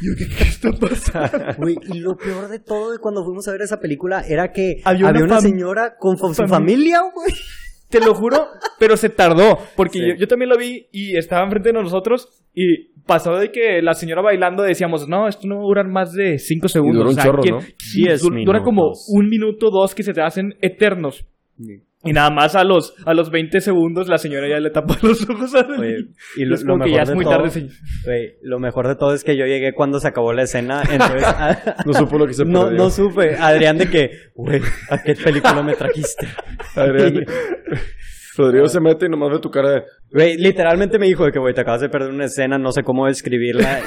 [0.02, 1.54] yo ¿qué, qué está pasando?
[1.58, 4.80] Güey, y lo peor de todo de cuando fuimos a ver esa película era que
[4.84, 7.32] Había había, una señora con fa- su fami- familia, güey.
[7.88, 8.48] Te lo juro,
[8.80, 9.58] pero se tardó.
[9.76, 10.04] Porque Sí.
[10.08, 13.94] yo, yo también lo vi y estaba enfrente de nosotros y pasó de que la
[13.94, 17.04] señora bailando decíamos, no, esto no va a durar más de cinco segundos.
[17.04, 17.60] dura un chorro, ¿quién- ¿no?
[17.78, 19.06] Sí, Diez du- dura como minutos.
[19.08, 21.24] un minuto, dos que se te hacen eternos.
[21.58, 25.28] Y nada más a los, a los 20 segundos la señora ya le tapa los
[25.28, 27.34] ojos a Oye, y lo, Es lo como que mejor ya es de muy todo,
[27.36, 27.72] tarde, señor.
[28.42, 31.76] lo mejor de todo es que yo llegué cuando se acabó la escena, entonces ah,
[31.84, 32.78] no supo lo que se no, perdió.
[32.78, 36.28] no supe, Adrián de que, güey, ¿a qué película me trajiste?
[36.76, 37.24] Adrián.
[38.36, 39.82] Rodrigo se mete y nomás ve tu cara de...
[40.10, 42.82] Güey, literalmente me dijo de que, güey, te acabas de perder una escena, no sé
[42.82, 43.80] cómo describirla.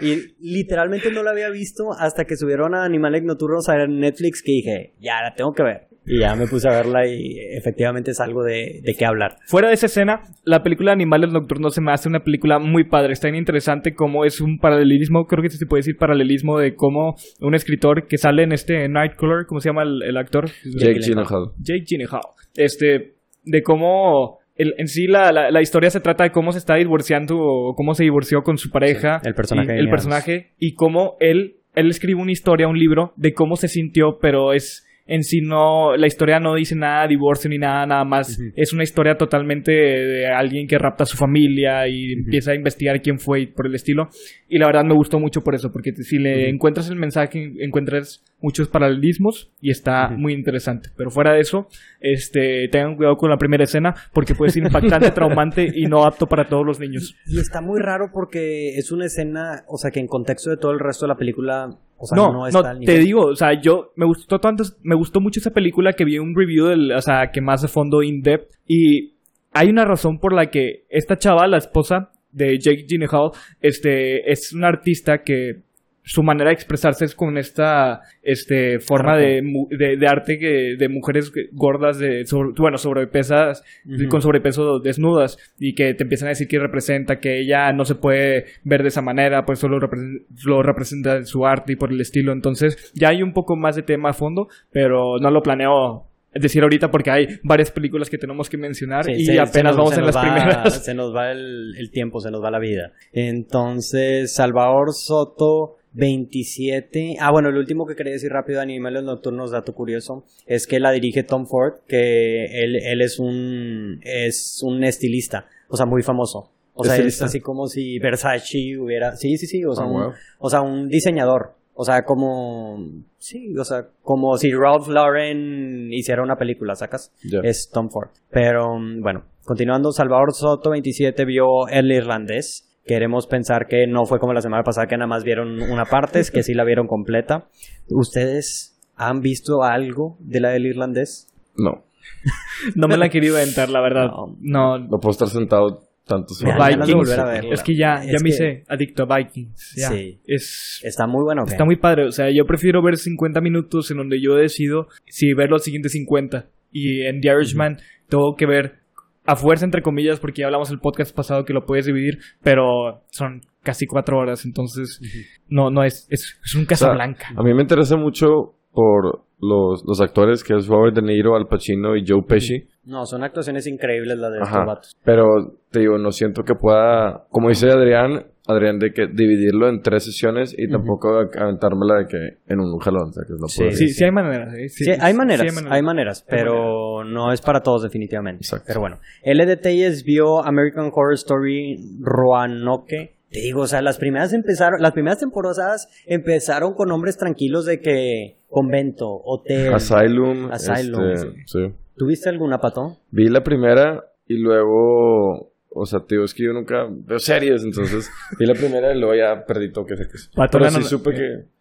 [0.00, 4.42] Y, y literalmente no la había visto hasta que subieron a Animales Nocturnos a Netflix
[4.42, 5.88] que dije, ya la tengo que ver.
[6.06, 9.36] Y ya me puse a verla y efectivamente es algo de, de qué hablar.
[9.46, 13.12] Fuera de esa escena, la película Animales Nocturnos se me hace una película muy padre.
[13.14, 17.14] Está bien interesante cómo es un paralelismo, creo que se puede decir paralelismo de cómo
[17.40, 20.50] un escritor que sale en este Nightcrawler, ¿cómo se llama el, el actor?
[20.78, 21.52] Jake Gyllenhaal.
[21.58, 22.22] Jake Gyllenhaal.
[22.56, 23.14] Este,
[23.44, 26.74] de cómo el- en sí la, la, la historia se trata de cómo se está
[26.76, 29.20] divorciando o cómo se divorció con su pareja.
[29.20, 33.12] Sí, el personaje y, el personaje y cómo él, él escribe una historia, un libro
[33.16, 37.08] de cómo se sintió, pero es en sí no, la historia no dice nada de
[37.08, 38.40] divorcio ni nada, nada más.
[38.56, 43.02] Es una historia totalmente de alguien que rapta a su familia y empieza a investigar
[43.02, 44.08] quién fue y por el estilo.
[44.48, 48.24] Y la verdad me gustó mucho por eso, porque si le encuentras el mensaje, encuentras
[48.40, 50.88] muchos paralelismos y está muy interesante.
[50.96, 51.68] Pero fuera de eso,
[52.00, 56.26] este, tengan cuidado con la primera escena porque puede ser impactante, traumante y no apto
[56.26, 57.14] para todos los niños.
[57.26, 60.72] Y está muy raro porque es una escena, o sea, que en contexto de todo
[60.72, 63.36] el resto de la película, o sea, no, no, no, está al te digo, o
[63.36, 66.92] sea, yo me gustó tanto, me gustó mucho esa película que vi un review del,
[66.92, 69.14] o sea, que más a fondo in depth y
[69.52, 73.30] hay una razón por la que esta chava, la esposa de Jake Gyllenhaal,
[73.60, 75.62] este, es una artista que
[76.06, 80.88] su manera de expresarse es con esta este forma de, de, de arte que de
[80.90, 83.62] mujeres gordas de sobre- bueno sobrepesas
[84.10, 87.94] con sobrepeso desnudas y que te empiezan a decir que representa que ella no se
[87.94, 91.90] puede ver de esa manera pues solo represen- lo representa en su arte y por
[91.90, 92.32] el estilo.
[92.32, 96.62] Entonces ya hay un poco más de tema a fondo pero no lo planeo decir
[96.64, 99.76] ahorita porque hay varias películas que tenemos que mencionar Sí, y se- se apenas nos-
[99.76, 100.84] vamos en las va- primeras.
[100.84, 102.92] Se nos va el, el tiempo, se nos va la vida.
[103.12, 107.16] Entonces, Salvador Soto 27.
[107.20, 110.80] Ah, bueno, el último que quería decir rápido de Animales Nocturnos, dato curioso, es que
[110.80, 116.02] la dirige Tom Ford, que él, él es un es un estilista, o sea, muy
[116.02, 116.50] famoso.
[116.76, 119.14] O sea, es así como si Versace hubiera...
[119.14, 120.12] Sí, sí, sí, o sea, Ah, un, wow.
[120.38, 121.54] o sea, un diseñador.
[121.74, 122.78] O sea, como...
[123.18, 127.12] Sí, o sea, como si Ralph Lauren hiciera una película, ¿sacas?
[127.44, 128.08] Es Tom Ford.
[128.30, 132.68] Pero mm, bueno, continuando, Salvador Soto 27 vio El Irlandés.
[132.86, 136.20] Queremos pensar que no fue como la semana pasada que nada más vieron una parte,
[136.20, 137.48] es que sí la vieron completa.
[137.88, 141.32] ¿Ustedes han visto algo de la del Irlandés?
[141.56, 141.84] No.
[142.74, 144.36] no me la he querido aventar la verdad No.
[144.40, 146.94] no, No puedo estar sentado tantos Vikings.
[146.94, 147.54] volver a verla.
[147.54, 149.74] Es que ya, ya Es me que- hice adicto a Vikings.
[149.76, 149.88] Ya.
[149.88, 150.20] Sí.
[150.26, 151.44] Es, Está muy bueno.
[151.46, 152.06] está muy padre.
[152.06, 155.92] O sea, yo prefiero ver 50 minutos en donde yo decido si ver los siguientes
[155.92, 156.46] 50.
[156.70, 158.80] Y en The Irishman tengo que ver
[159.24, 163.02] a fuerza, entre comillas, porque ya hablamos el podcast pasado que lo puedes dividir, pero
[163.10, 164.44] son casi cuatro horas.
[164.44, 165.00] Entonces,
[165.48, 167.28] no, no es, es, es un O sea, Casablanca.
[167.36, 171.46] a mí me interesa mucho por los, los actores, que es Robert De Niro, Al
[171.46, 172.66] Pacino y Joe Pesci.
[172.84, 174.64] No, son actuaciones increíbles las de estos Ajá.
[174.64, 174.96] vatos.
[175.04, 175.24] Pero
[175.70, 180.04] te digo, no siento que pueda, como dice Adrián, Adrián, de que dividirlo en tres
[180.04, 181.08] sesiones y tampoco
[181.40, 183.08] aventármela de que en un jalón.
[183.08, 184.54] O sea, que no Sí, puedo Sí, sí hay maneras.
[184.54, 184.68] ¿eh?
[184.68, 188.42] Sí, hay maneras, sí hay maneras, pero no es para todos definitivamente.
[188.42, 188.64] Exacto.
[188.66, 193.14] Pero bueno, LDTs vio American Horror Story Roanoke.
[193.30, 197.80] Te digo, o sea, las primeras empezaron, las primeras temporadas empezaron con nombres tranquilos de
[197.80, 199.74] que convento, hotel.
[199.74, 200.50] Asylum.
[200.52, 201.58] Asylum, este, sí.
[201.96, 202.98] ¿Tuviste alguna pato?
[203.10, 207.64] Vi la primera y luego, o sea, te digo, es que yo nunca veo series,
[207.64, 210.30] entonces vi la primera y luego ya perdí todo que sé qué es.
[210.34, 211.14] Pato, Pero sí no- supe eh,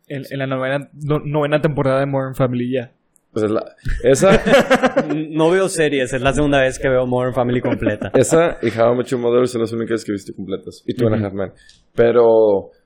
[0.08, 2.92] que, En, en la novena, no- novena temporada de Modern Family ya.
[3.34, 4.40] Pues es la, esa,
[5.30, 8.12] no veo series, es la segunda vez que veo Modern Family completa.
[8.14, 10.84] esa y How I Met Your Mother son las únicas que he visto completas.
[10.86, 11.52] Y Two and a Half Men.
[11.96, 12.26] Pero,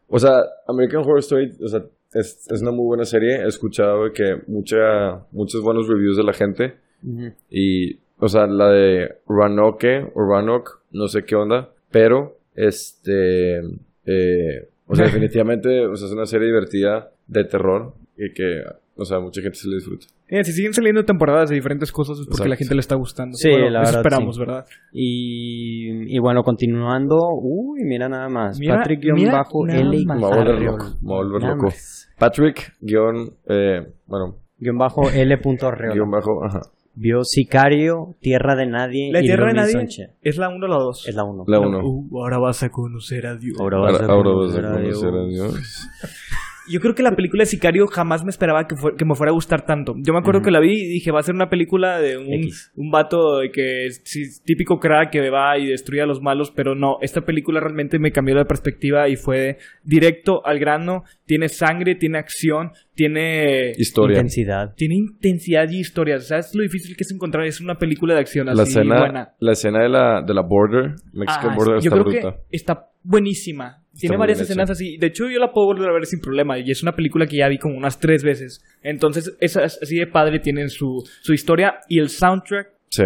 [0.07, 1.81] o sea, American Horror Story, o sea,
[2.13, 3.41] es, es una muy buena serie.
[3.43, 6.75] He escuchado que mucha, muchos buenos reviews de la gente.
[7.03, 7.33] Ujú.
[7.49, 13.59] Y, o sea, la de Roanoke o Roanoke, no sé qué onda, pero, este,
[14.05, 18.63] eh, o sea, definitivamente, o sea, es una serie divertida de terror y que,
[18.97, 20.07] o sea, mucha gente se le disfruta.
[20.29, 22.49] Mira, si siguen saliendo temporadas de diferentes cosas es porque Exacto.
[22.49, 23.37] la gente le está gustando.
[23.37, 24.39] Sí, Bueno, la eso verdad, esperamos, sí.
[24.41, 24.65] ¿verdad?
[24.91, 30.05] Y, y bueno, continuando, uy, mira nada más, Mira- mira Patrick-Bajo nada L.
[30.05, 30.17] más.
[30.17, 31.67] Me voy a volver loco, me voy a volver loco.
[32.19, 35.37] Patrick, guion, eh, bueno, Guión bajo L.
[35.37, 35.93] punto Arreola.
[35.93, 36.61] guion bajo, ajá,
[36.99, 40.15] Vio Sicario, Tierra de Nadie La y Tierra de Nadie Sonche.
[40.23, 41.07] es la 1 o la 2.
[41.07, 41.43] Es la 1.
[41.45, 41.79] la uno.
[41.83, 43.55] Uh, ahora vas a conocer a Dios.
[43.59, 45.53] Ahora Ahora, vas a ahora vas conocer a a conocer a Dios.
[45.53, 45.87] Dios.
[46.69, 49.31] Yo creo que la película de Sicario jamás me esperaba que, fue- que me fuera
[49.31, 49.93] a gustar tanto.
[49.97, 52.33] Yo me acuerdo que la vi y dije, va a ser una película de un,
[52.33, 52.71] X.
[52.75, 56.51] un vato de que es sí, típico crack que va y destruye a los malos,
[56.51, 61.03] pero no, esta película realmente me cambió la perspectiva y fue directo al grano.
[61.25, 63.71] Tiene sangre, tiene acción, tiene...
[63.77, 64.15] Historia.
[64.17, 64.73] Intensidad.
[64.75, 66.19] Tiene intensidad y historia.
[66.19, 67.45] ¿Sabes lo difícil que es encontrar?
[67.45, 69.33] Es una película de acción La así escena, buena.
[69.39, 72.37] la escena de la, de la border, Mexican Ah, border, yo está creo bruta.
[72.49, 73.83] que está buenísima.
[73.97, 74.97] Tiene varias escenas así.
[74.97, 76.59] De hecho, yo la puedo volver a ver sin problema.
[76.59, 78.63] Y es una película que ya vi como unas tres veces.
[78.83, 81.79] Entonces, esas así de padre tienen su, su historia.
[81.87, 83.03] Y el soundtrack, Sí.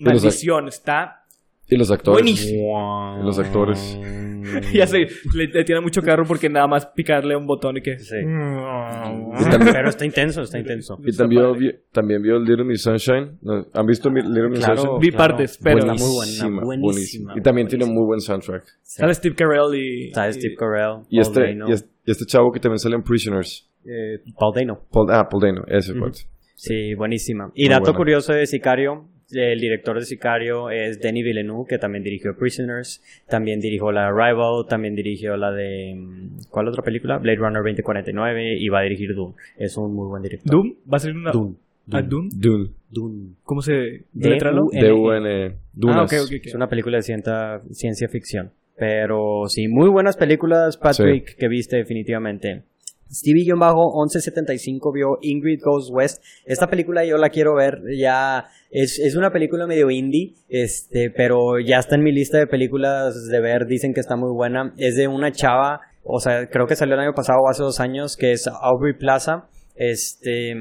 [0.00, 1.23] Maldición, está...
[1.68, 2.22] y los actores.
[2.22, 3.18] Buenísimo.
[3.22, 3.98] Los actores.
[4.74, 7.98] ya sé, le, le tiene mucho carro porque nada más picarle un botón y que...
[7.98, 8.16] Sí.
[8.18, 10.98] Y también, Pero está intenso, está intenso.
[11.04, 13.38] y también, vi, también vio Little Miss Sunshine.
[13.42, 13.66] ¿No?
[13.72, 14.76] ¿Han visto mi- Little Miss Claro.
[14.82, 15.00] Sunshine?
[15.00, 15.28] Vi claro.
[15.28, 15.78] partes, pero...
[15.78, 17.34] Buena, muy buena, Buenísima, buenísima, buenísima.
[17.36, 18.64] Y también tiene muy buen soundtrack.
[18.82, 20.06] Sale Steve Carell y...
[20.08, 23.02] Está Steve Carell, Y Paul este, y, este, y este chavo que también sale en
[23.02, 23.68] Prisoners.
[23.86, 24.80] eh, Paul Dano.
[24.92, 25.64] Paul, ah, Paul Dano.
[25.66, 26.20] Ese cuate.
[26.54, 27.50] Sí, buenísima.
[27.54, 27.96] Y Muy dato buena.
[27.98, 33.60] curioso de Sicario, el director de Sicario es Denis Villeneuve, que también dirigió Prisoners, también
[33.60, 35.94] dirigió la Arrival, también dirigió la de...
[35.96, 37.18] mm, ¿Cuál otra película?
[37.18, 39.34] Blade Runner 2049 y va a dirigir Doom.
[39.56, 40.50] Es un muy buen director.
[40.50, 41.32] Doom, va a ser una...
[41.32, 41.56] Doom.
[41.92, 42.30] ¿Ah, Doom?
[42.32, 42.70] Dune.
[42.90, 43.34] Doom.
[43.42, 43.72] ¿Cómo se...
[43.72, 44.04] D-U-N.
[44.12, 44.68] deletréalo?
[44.72, 45.56] D-U-N.
[45.74, 45.96] Dunas.
[45.96, 46.46] Ah, ok, ok, ok.
[46.46, 48.52] Es una película de ciencia, ciencia ficción.
[48.76, 52.62] Pero sí, muy buenas películas, Patrick, que viste definitivamente.
[53.10, 56.22] Stevie-1175 vio Ingrid Goes West.
[56.44, 57.78] Esta película yo la quiero ver.
[57.96, 62.46] Ya es, es una película medio indie, este, pero ya está en mi lista de
[62.46, 63.66] películas de ver.
[63.66, 64.74] Dicen que está muy buena.
[64.76, 67.80] Es de una chava, o sea, creo que salió el año pasado o hace dos
[67.80, 69.48] años, que es Aubrey Plaza.
[69.76, 70.54] Este,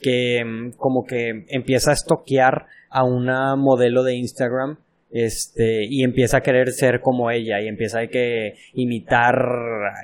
[0.00, 0.42] que
[0.76, 4.78] como que empieza a estoquear a una modelo de Instagram
[5.24, 9.34] este y empieza a querer ser como ella y empieza a que imitar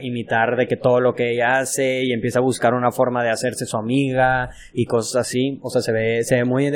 [0.00, 3.30] imitar de que todo lo que ella hace y empieza a buscar una forma de
[3.30, 6.70] hacerse su amiga y cosas así o sea se ve se ve muy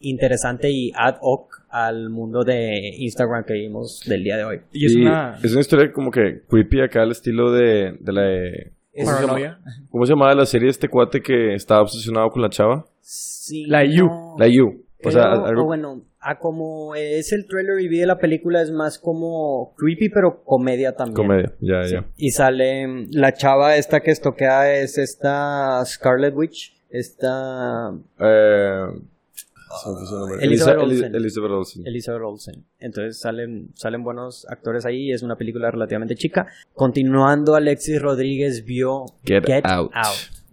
[0.00, 4.86] interesante y ad hoc al mundo de Instagram que vimos del día de hoy Y
[4.86, 5.38] es Y una...
[5.42, 8.72] es una historia como que creepy acá al estilo de, de la de...
[8.94, 9.26] ¿Cómo se, llama?
[9.26, 9.58] Paranoia.
[9.90, 12.86] ¿Cómo se llamaba la serie de este cuate que estaba obsesionado con la chava?
[13.00, 14.06] sí, La You.
[14.06, 14.66] no, La You.
[14.66, 15.62] O creo- sea, algo...
[15.62, 19.74] o bueno a como es el trailer y vi de la película es más como
[19.76, 21.92] creepy pero comedia también Comedia, ya, Sí.
[21.94, 22.04] ya.
[22.16, 28.86] Y sale mm, la chava esta que estoquea es esta Scarlet Witch, esta Eh.
[30.40, 31.14] Elizabeth Olsen.
[31.14, 31.86] Elizabeth Olsen.
[31.86, 32.64] Elizabeth Olsen.
[32.80, 36.46] Entonces salen, salen buenos actores ahí, es una película relativamente chica.
[36.72, 39.92] Continuando, Alexis Rodríguez vio Get Out.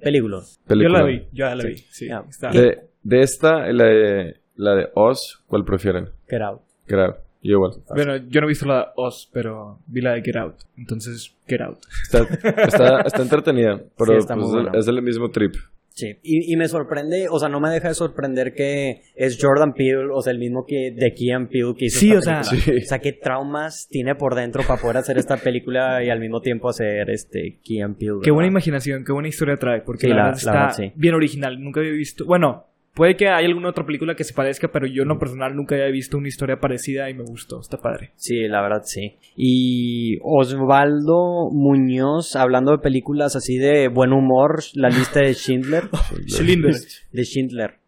[0.02, 0.42] Película.
[0.42, 1.00] Yo Película.
[1.00, 1.78] la vi, yo ya la vi.
[1.90, 2.52] Sí, está.
[2.52, 6.10] De, de esta, la de, la de Oz, ¿cuál prefieren?
[6.30, 6.62] Get Out.
[6.88, 7.72] Claro, yo igual.
[7.90, 10.56] Bueno, yo no he visto la de Oz, pero vi la de Get Out.
[10.78, 11.80] Entonces, Get Out.
[12.04, 12.24] Está,
[12.64, 15.56] está, está entretenida, pero Sí, está pues, muy es, del mismo trip.
[15.90, 19.74] Sí, y, y me sorprende, o sea, no me deja de sorprender que es Jordan
[19.74, 22.44] Peele, o sea, el mismo que de Keanu Peele que hizo Sí, esta o sea,
[22.44, 22.72] sí.
[22.84, 26.42] O sea, qué traumas tiene por dentro para poder hacer esta película y al mismo
[26.42, 28.20] tiempo hacer este Keanu Peele.
[28.22, 28.52] Qué buena ¿verdad?
[28.52, 30.92] imaginación, qué buena historia trae, porque Sí, la, la- verdad la está verdad, sí.
[31.00, 31.64] bien original.
[31.64, 35.04] Nunca había visto, bueno, puede que haya alguna otra película que se parezca, pero yo
[35.04, 38.12] en lo personal nunca había visto una historia parecida y me gustó, está padre.
[38.16, 39.18] Sí, la verdad sí.
[39.36, 45.84] Y Osvaldo Muñoz, hablando de películas así de buen humor, la lista de Schindler.
[46.28, 46.76] Schindler.
[47.12, 47.80] De Schindler.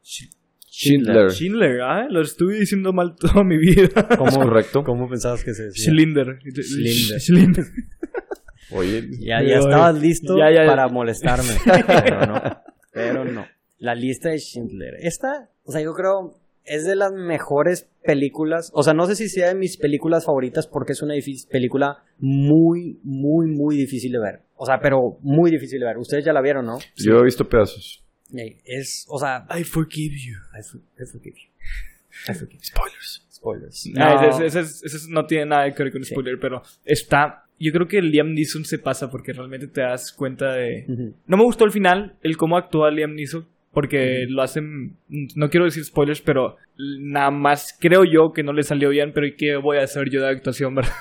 [0.70, 1.32] Schindler.
[1.32, 3.90] Schindler, ah, lo estuve diciendo mal toda mi vida.
[4.28, 4.84] ¿Es correcto?
[4.84, 5.86] ¿Cómo pensabas que se decía?
[5.92, 6.38] Schlinder.
[6.44, 7.20] Schlinder.
[7.20, 7.66] Schlinder.
[8.72, 10.68] Oye, Ya, ya estabas listo Ya, ya.
[10.68, 11.54] para molestarme.
[11.88, 12.42] pero no.
[12.94, 13.46] Pero no.
[13.80, 14.96] La lista de Schindler.
[15.02, 16.34] Esta, o sea, yo creo,
[16.66, 18.72] es de las mejores películas.
[18.74, 21.14] O sea, no sé si sea de mis películas favoritas porque es una
[21.52, 24.40] película muy, muy, muy difícil de ver.
[24.56, 25.98] O sea, pero muy difícil de ver.
[25.98, 26.80] Ustedes ya la vieron, ¿no?
[26.96, 28.04] yo he visto pedazos.
[28.66, 30.38] Es, o sea, I forgive you.
[30.60, 31.50] I for- I forgive you.
[32.30, 32.64] I forgive you.
[32.64, 33.26] Spoilers.
[33.32, 33.90] Spoilers.
[33.98, 34.30] Ah, No.
[34.30, 37.44] ese, ese- ese- ese no tiene nada que ver con spoiler, pero está.
[37.60, 40.86] Yo creo que Liam Neeson se pasa porque realmente te das cuenta de.
[40.90, 41.14] Ujú.
[41.28, 44.98] No me gustó el final, el cómo actúa Liam Neeson, porque lo hacen.
[45.36, 46.56] No quiero decir spoilers, pero
[47.00, 50.10] nada más creo yo que no le salió bien, pero ¿y qué voy a hacer
[50.10, 50.92] yo de actuación, verdad?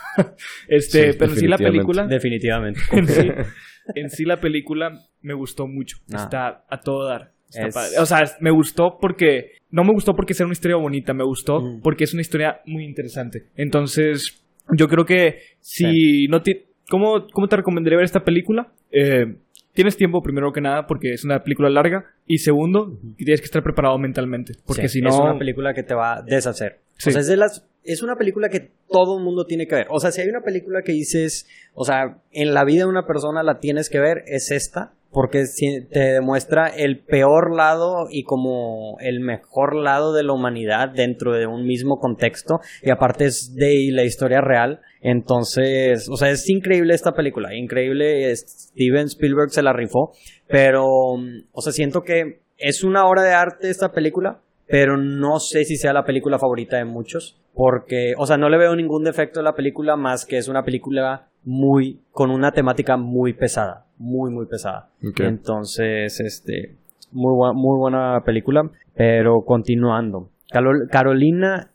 [0.68, 2.06] Este, Sí, pero en sí la película.
[2.06, 2.78] Definitivamente.
[2.92, 3.30] en, sí,
[3.94, 4.90] en sí la película
[5.22, 5.96] me gustó mucho.
[6.12, 6.16] Ah.
[6.24, 7.32] Está a todo dar.
[7.48, 7.98] Está Es- padre.
[7.98, 9.52] O sea, me gustó porque...
[9.70, 11.80] No me gustó porque sea una historia bonita, me gustó Mm.
[11.80, 13.44] porque es una historia muy interesante.
[13.56, 14.44] Entonces,
[14.76, 16.66] yo creo que si no te...
[16.90, 18.70] ¿Cómo, ¿Cómo te recomendaría ver esta película?
[18.92, 19.36] Eh,
[19.76, 22.06] tienes tiempo, primero que nada, porque es una película larga.
[22.26, 24.54] Y segundo, tienes que estar preparado mentalmente.
[24.66, 25.10] Porque Sí, si no...
[25.10, 26.80] Es una película que te va a deshacer.
[26.96, 27.10] Sí.
[27.10, 27.64] O sea, es de las.
[27.84, 29.86] Es una película que todo el mundo tiene que ver.
[29.90, 33.06] O sea, si hay una película que dices, o sea, en la vida de una
[33.06, 34.92] persona la tienes que ver, es esta.
[35.12, 35.44] Porque
[35.90, 41.46] te demuestra el peor lado y como el mejor lado de la humanidad dentro de
[41.46, 42.58] un mismo contexto.
[42.82, 44.80] Y aparte es de la historia real.
[45.10, 47.54] Entonces, o sea, es increíble esta película.
[47.54, 48.34] Increíble.
[48.34, 50.12] Steven Spielberg se la rifó.
[50.48, 55.64] Pero, o sea, siento que es una obra de arte esta película pero no sé
[55.64, 59.38] si sea la película favorita de muchos, porque, o sea, no le veo ningún defecto
[59.38, 64.32] a la película más que es una película muy, con una temática muy pesada, muy,
[64.32, 64.88] muy pesada.
[65.22, 66.74] Entonces, este,
[67.12, 70.30] muy, bua- muy buena película, pero continuando.
[70.52, 71.70] Carol- Carolina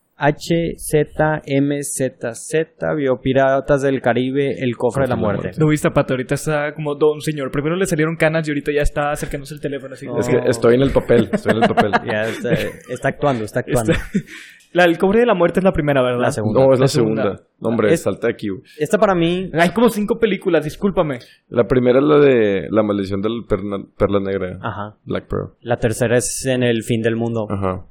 [1.52, 5.52] HZMZZ vio Piratas del Caribe, El Cofre de la Muerte.
[5.58, 7.52] No viste, Pato, ahorita está como don señor.
[7.52, 9.94] Primero le salieron canas y ahorita ya está acercándose el teléfono.
[9.94, 10.20] Así No.
[10.20, 11.92] Es que estoy en el papel, estoy en el papel.
[12.12, 12.52] Ya está,
[12.90, 13.92] está actuando, está actuando.
[13.94, 14.04] Está-
[14.74, 16.22] La, el cobre de la muerte es la primera, ¿verdad?
[16.22, 16.62] La segunda.
[16.62, 17.24] No, es la, La segunda.
[17.24, 17.44] segunda.
[17.60, 18.48] No, hombre, Es- salta aquí.
[18.80, 21.20] Esta para mí, Hay como cinco películas, discúlpame.
[21.50, 24.60] La primera es la de La maldición del perna- perla negra.
[24.62, 24.96] ajá.
[25.04, 25.50] Black Pearl.
[25.60, 27.48] La tercera es en el fin del mundo.
[27.50, 27.86] Ajá.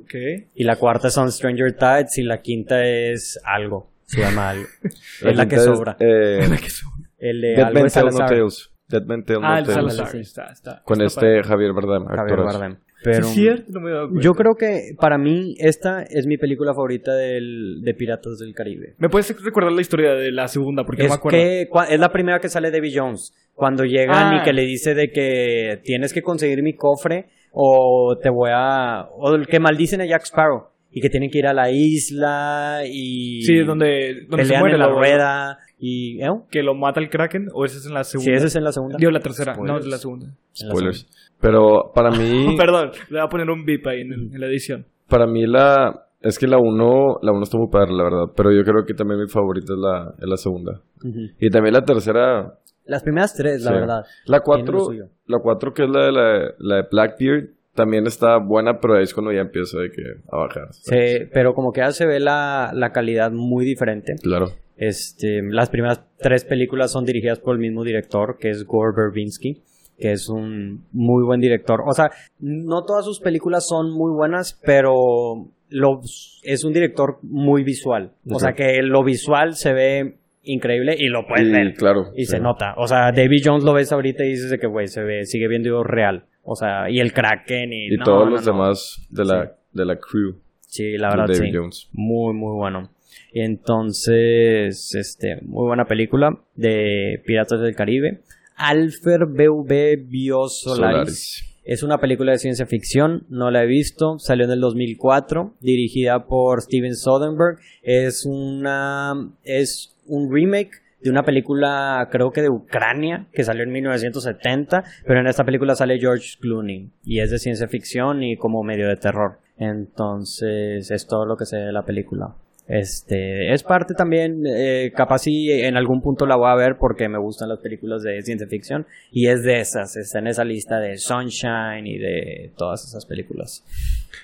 [0.00, 0.14] Ok.
[0.54, 2.18] Y la cuarta son Stranger Tides.
[2.18, 3.90] Y la quinta es algo.
[4.04, 4.66] Se llama algo.
[5.24, 5.96] es la que es, sobra.
[6.00, 6.40] eh,
[7.18, 8.16] El de Dead algo Man Tell No.
[8.18, 8.70] Tales.
[8.88, 9.94] Dead Man Tell No Ah, el Tales.
[9.94, 10.08] Salazar.
[10.12, 10.18] sí.
[10.20, 10.82] Está, está.
[10.84, 12.38] Con está este Javier Bardem, Javier.
[12.38, 12.76] Bardem.
[13.04, 13.64] Pero ¿Sí es cierto?
[13.72, 17.94] No me he yo creo que para mí esta es mi película favorita del, de
[17.94, 18.94] Piratas del Caribe.
[18.98, 20.84] ¿Me puedes recordar la historia de la segunda?
[20.84, 21.38] Porque no me Es acuerdo.
[21.38, 23.34] que cua- es la primera que sale Debbie Jones.
[23.54, 24.38] Cuando llegan Ah.
[24.40, 29.08] y que le dice de que tienes que conseguir mi cofre o te voy a...
[29.16, 30.64] O el que maldicen a Jack Sparrow.
[30.90, 33.42] Y que tienen que ir a la isla y...
[33.42, 36.22] Sí, donde, donde se pelean muere en la la rueda y...
[36.22, 36.28] ¿eh?
[36.50, 38.30] Que lo mata el Kraken, o esa es en la segunda.
[38.30, 38.96] Sí, esa es en la segunda.
[38.98, 39.52] Digo, la tercera.
[39.52, 39.84] No, Spoilers.
[39.86, 40.26] es la segunda.
[40.52, 41.06] Spoilers.
[41.40, 44.46] Pero para mí, Perdón, le voy a poner un beep ahí en, el- en la
[44.46, 44.86] edición.
[45.08, 46.02] para mí la...
[46.20, 48.32] Es que la uno, la uno está muy padre, la verdad.
[48.36, 50.80] Pero yo creo que también mi favorita es la, es la segunda.
[51.04, 51.20] Ujú.
[51.40, 52.58] Y también la tercera...
[52.86, 53.76] Las primeras tres, la sí.
[53.76, 54.04] verdad.
[54.26, 54.88] La cuatro,
[55.26, 59.04] la cuatro que es la de, la, la de Blackbeard, también está buena, pero ahí
[59.04, 60.68] es cuando ya empieza de que a bajar.
[60.72, 64.14] Sí, pero como que ya se ve la, la calidad muy diferente.
[64.22, 64.46] Claro.
[64.76, 69.62] Este, las primeras tres películas son dirigidas por el mismo director, que es Gore Verbinski,
[69.98, 71.82] que es un muy buen director.
[71.86, 72.10] O sea,
[72.40, 76.00] no todas sus películas son muy buenas, pero lo,
[76.42, 78.12] es un director muy visual.
[78.30, 80.16] O sea, que lo visual se ve
[80.46, 81.74] increíble y lo puedes Y ver.
[81.74, 82.06] claro.
[82.16, 82.32] Y sí.
[82.32, 82.74] se nota.
[82.76, 85.48] O sea, David Jones lo ves ahorita y dices de que, güey, se ve, sigue
[85.48, 86.24] viendo real.
[86.42, 87.86] O sea, y el Kraken y...
[87.94, 88.52] Y no, todos no, los no.
[88.52, 91.56] demás de la, de la crew Sí, la verdad, David sí.
[91.56, 91.88] Jones.
[91.92, 92.90] Muy, muy bueno.
[93.32, 98.20] Y entonces, este, muy buena película de Piratas del Caribe.
[98.56, 100.62] Alfer BV Biosolaris.
[100.62, 101.42] Solaris.
[101.64, 106.26] Es una película de ciencia ficción, no la he visto, salió en el 2004, dirigida
[106.26, 107.58] por Steven Soderbergh.
[107.82, 113.72] Es una es un remake de una película, creo que de Ucrania, que salió en
[113.72, 118.62] 1970, pero en esta película sale George Clooney y es de ciencia ficción y como
[118.62, 119.38] medio de terror.
[119.58, 122.34] Entonces es todo lo que sé de la película.
[122.68, 127.08] Este, es parte también, eh, capaz si en algún punto la voy a ver porque
[127.08, 130.80] me gustan las películas de ciencia ficción y es de esas, está en esa lista
[130.80, 133.64] de Sunshine y de todas esas películas.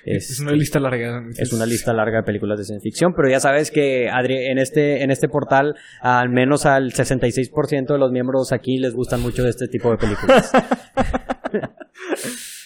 [0.05, 1.23] Es una lista larga.
[1.37, 4.57] Es una lista larga de películas de ciencia ficción, pero ya sabes que Adri, en
[4.57, 9.43] este en este portal al menos al 66% de los miembros aquí les gustan mucho
[9.43, 10.51] de este tipo de películas.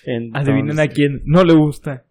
[0.34, 2.07] Adivinen a quién no le gusta.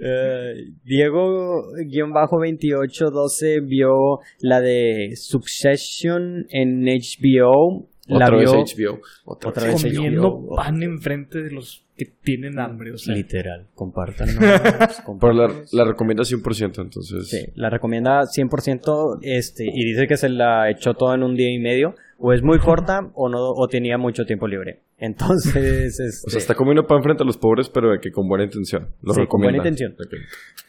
[0.00, 7.88] Eh, Diego-2812 vio la de Succession en HBO.
[8.08, 9.00] Otra la vez vio HBO.
[9.24, 10.54] Otra, otra vez vez Comiendo HBO.
[10.54, 12.92] pan enfrente de los que tienen hambre.
[12.92, 14.28] O sea, Literal, compartan.
[15.20, 17.28] Pero la, la recomienda 100%, entonces.
[17.28, 21.52] Sí, la recomienda 100% este, y dice que se la echó todo en un día
[21.52, 21.96] y medio.
[22.18, 24.80] O es muy corta o no o tenía mucho tiempo libre.
[24.98, 28.26] Entonces, este, O sea, está comiendo pan frente a los pobres, pero de que con
[28.28, 28.88] buena intención.
[29.02, 29.94] Lo Sí, con buena intención.
[29.96, 30.16] Que-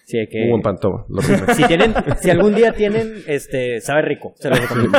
[0.05, 1.05] sí, hay que, Un buen pan, toma.
[1.09, 1.53] Lo recomiendo.
[1.55, 4.97] si tienen, si algún día tienen, este, sabe rico, se lo recomiendo.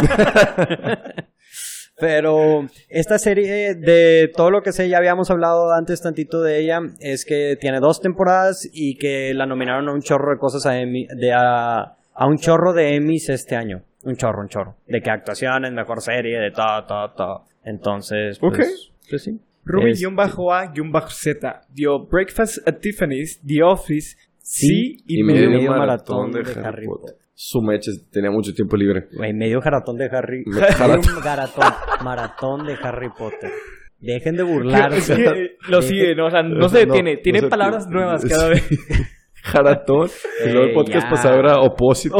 [1.98, 6.80] Pero esta serie, de todo lo que sé, ya habíamos hablado antes tantito de ella,
[7.00, 10.80] es que tiene dos temporadas y que la nominaron a un chorro de cosas a,
[10.80, 13.82] Emmy- de a, a un chorro de Emmys este año.
[14.02, 14.76] Un chorro, un chorro.
[14.86, 17.44] De que actuaciones, mejor serie, de todo, todo, todo.
[17.64, 18.89] Entonces, pues, Ok.
[19.10, 19.38] Pues sí.
[19.64, 25.50] Ruby-A-Z dio Breakfast at Tiffany's, The Office, sí, y, Y medio.
[25.50, 27.16] medio maratón maratón de Harry Harry Potter.
[27.34, 29.08] Su meche tenía mucho tiempo libre.
[29.14, 30.44] Güey, medio maratón de Harry.
[30.46, 31.64] Medio maratón,
[32.04, 33.50] maratón de Harry Potter.
[33.98, 35.14] Dejen de burlarse.
[35.14, 36.26] Eh, lo sigue, ¿no?
[36.26, 37.16] O sea, no se No, detiene.
[37.16, 38.68] no Tiene se palabras nuevas cada vez.
[39.42, 40.08] Jaratón.
[40.44, 41.10] y luego el podcast ya.
[41.10, 42.16] pasado era opósito.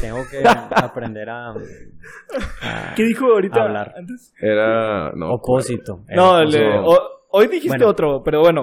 [0.00, 0.42] Tengo que
[0.76, 1.50] aprender a.
[1.50, 3.94] a- ¿Qué dijo ahorita Hablar.
[3.96, 4.32] antes?
[4.40, 5.12] Era.
[5.14, 5.32] No.
[5.34, 6.00] Opósito.
[6.14, 6.90] No, El le- opósito.
[6.90, 7.88] o- hoy dijiste Bueno.
[7.88, 8.62] otro, pero bueno.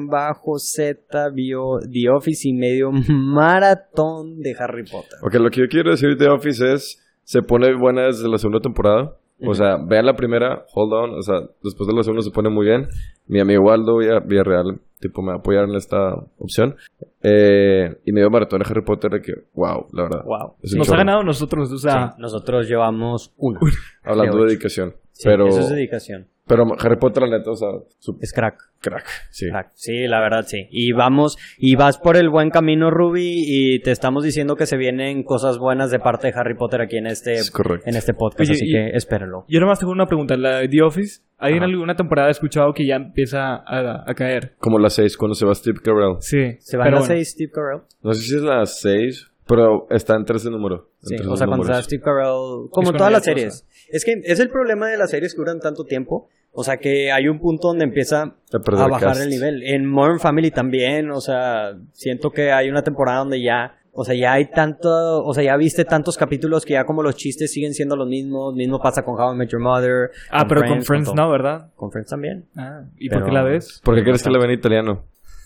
[0.00, 5.18] Ruby-A-Z vio The Office y medio maratón de Harry Potter.
[5.22, 7.06] Ok, lo que yo quiero decir de Office es.
[7.22, 9.12] Se pone buena desde la segunda temporada.
[9.46, 11.10] O sea, vean la primera, hold on.
[11.18, 12.88] O sea, después de la segunda se pone muy bien.
[13.26, 16.76] Mi amigo Waldo Villa- Villarreal, tipo, me va a apoyar en esta opción.
[17.22, 20.24] Eh, y medio maratón de Harry Potter de que, wow, la verdad.
[20.24, 20.54] Wow.
[20.76, 22.12] Nos ha ganado nosotros, o sea.
[22.12, 23.60] Sí, nosotros llevamos una.
[24.04, 24.94] Hablando de dedicación.
[25.12, 26.26] Sí, pero, Eso es dedicación.
[26.50, 28.56] Pero Harry Potter, la neta, o sea, su Es crack.
[28.80, 29.06] crack.
[29.30, 29.48] Sí.
[29.48, 29.70] Crack.
[29.74, 30.66] Sí, la verdad sí.
[30.70, 34.76] Y vamos, y vas por el buen camino, Ruby, y te estamos diciendo que se
[34.76, 37.88] vienen cosas buenas de parte de Harry Potter aquí en este, Es correcto.
[37.88, 39.44] en este podcast, Oye, así y- que espérenlo.
[39.48, 40.36] Yo nomás tengo una pregunta.
[40.36, 44.14] La de The Office, ¿hay en alguna temporada he escuchado que ya empieza a, a
[44.14, 44.54] caer?
[44.58, 46.16] Como las 6 cuando se va Steve Carell.
[46.20, 46.56] Sí.
[46.58, 47.14] ¿Se van pero a bueno.
[47.14, 47.82] seis Steve Carell?
[48.02, 50.88] No sé si es las 6, pero está en 13 número.
[51.02, 51.70] Sí, o sea, cuando números.
[51.78, 53.30] está Steve Carell, como todas las cosa.
[53.32, 53.66] series.
[53.90, 56.28] Es que es el problema de las series que duran tanto tiempo.
[56.52, 59.62] O sea, que hay un punto donde empieza A bajar el nivel.
[59.62, 64.14] En Modern Family también, o sea, siento que hay una temporada donde ya, o sea,
[64.16, 67.72] ya hay tanto, o sea, ya viste tantos capítulos que ya como los chistes siguen
[67.72, 68.54] siendo los mismos.
[68.56, 70.10] Mismo pasa con How I Met Your Mother.
[70.30, 71.70] Ah, pero con Friends no, ¿verdad?
[71.76, 72.46] Con Friends también.
[72.56, 73.80] Ah, ¿y Pero- por qué la ves?
[73.84, 75.04] ¿Por qué crees que la ven en italiano?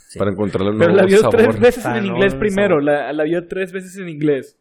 [0.09, 0.19] Sí.
[0.19, 1.37] Para encontrarle un Pero nuevo la vio sabor.
[1.37, 2.81] tres veces en inglés primero.
[2.81, 4.57] La, la vio tres veces en inglés.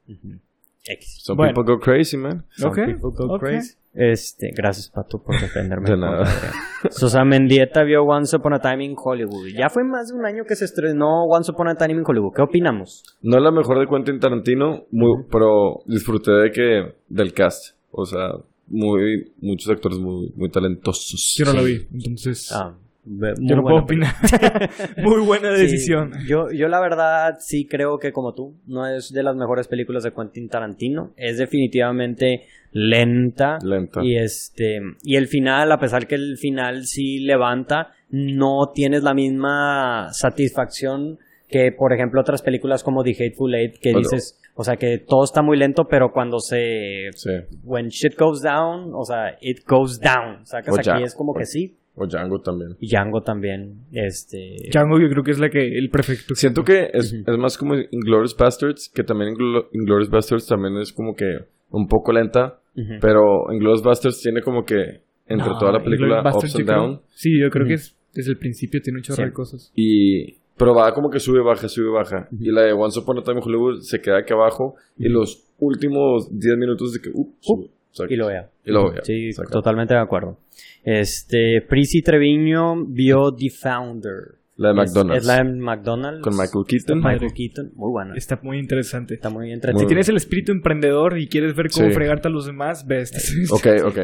[0.85, 1.19] X.
[1.23, 1.53] Some Bueno.
[1.53, 2.45] people go crazy, man.
[2.57, 3.39] Some Ok, people go ok.
[3.39, 3.75] crazy.
[3.95, 5.87] Este, gracias Pato por defenderme.
[5.89, 6.25] De nada.
[6.89, 9.47] Susan Mendieta vio Once Upon a Time in Hollywood.
[9.55, 12.33] Ya fue más de un año que se estrenó Once Upon a Time in Hollywood.
[12.35, 13.03] ¿Qué opinamos?
[13.21, 17.75] No es la mejor de Quentin Tarantino, muy, pero disfruté de que del cast.
[17.91, 18.31] O sea,
[18.67, 21.35] muy muchos actores muy, muy talentosos.
[21.37, 22.51] Yo no la vi, entonces...
[22.51, 22.73] Ah,
[23.05, 24.69] muy yo no puedo buena opinar.
[25.03, 26.11] Muy buena Sí, decisión.
[26.27, 30.03] yo, yo la verdad sí creo que como tú, no es de las mejores películas
[30.03, 31.11] de Quentin Tarantino.
[31.17, 33.57] Es definitivamente lenta.
[33.63, 34.01] Lenta.
[34.03, 39.13] Y este, y el final, a pesar que el final sí levanta, no tienes la
[39.13, 44.07] misma satisfacción que, por ejemplo, otras películas como The Hateful Eight, que Bueno.
[44.09, 47.29] dices, o sea, que todo está muy lento, pero cuando se, Sí.
[47.63, 50.45] when shit goes down, o sea, it goes down.
[50.45, 51.05] Sacas O aquí ya.
[51.05, 51.75] es como que sí.
[51.95, 52.75] O Django también.
[52.79, 56.33] Y Django también, este, Django yo creo que es la que el perfecto.
[56.35, 60.91] Siento que es, es más como Inglourious Bastards, que también Inglo- Inglourious Bastards también es
[60.91, 61.39] como que
[61.69, 62.93] un poco lenta, ujú.
[62.99, 66.77] pero Inglourious Bastards tiene como que entre No, toda la película ups and yo creo-
[66.77, 69.23] down Sí, yo creo que es, desde el principio tiene un chorro Sí.
[69.23, 69.71] de cosas.
[69.75, 73.23] y pero va como que sube baja sube baja y la de Once Upon a
[73.23, 77.33] Time in Hollywood se queda aquí abajo y los últimos 10 minutos de que uh,
[77.39, 77.69] sube.
[77.93, 78.13] Exacto.
[78.13, 78.49] y lo vea.
[78.65, 79.01] Y lo vea.
[79.03, 79.51] Sí, Exacto.
[79.51, 80.37] totalmente de acuerdo.
[80.83, 84.35] Este, Prisi Treviño vio The Founder.
[84.55, 85.21] La de Es- McDonald's.
[85.23, 86.21] Es, la de McDonald's.
[86.21, 86.97] Con Michael Keaton.
[86.99, 87.71] Michael Keaton.
[87.75, 88.13] Muy buena.
[88.15, 89.15] Está muy interesante.
[89.15, 89.87] Está muy Si entretenido.
[89.87, 91.93] tienes el espíritu emprendedor y quieres ver cómo Sí.
[91.93, 93.17] fregarte a los demás, ve esta.
[93.51, 93.97] Ok, ok.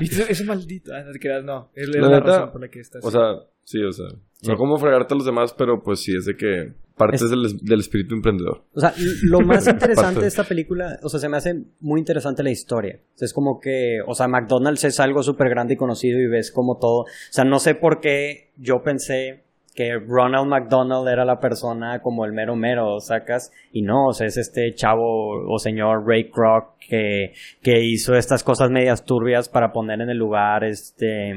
[0.00, 0.24] ¿Viste?
[0.32, 0.92] Ese maldito.
[0.94, 1.70] Ah, no te creas, no.
[1.74, 3.04] Es La la, neta, razón por la que estás.
[3.04, 3.36] o sea,
[3.66, 4.06] sí, o sea.
[4.40, 4.48] Sí.
[4.48, 7.58] No como fregarte a los demás, pero pues sí, es de que partes Es- del,
[7.62, 8.64] del espíritu emprendedor.
[8.74, 8.92] O sea,
[9.22, 13.00] lo más interesante de esta película, o sea, se me hace muy interesante la historia.
[13.14, 16.26] O sea, es como que, o sea, McDonald's es algo súper grande y conocido y
[16.28, 17.00] ves como todo.
[17.02, 19.44] O sea, no sé por qué yo pensé
[19.76, 24.26] que Ronald McDonald era la persona como el mero mero, sacas, y no, o sea,
[24.26, 29.72] es este chavo o señor Ray Kroc que, que hizo estas cosas medias turbias para
[29.72, 31.34] poner en el lugar, este,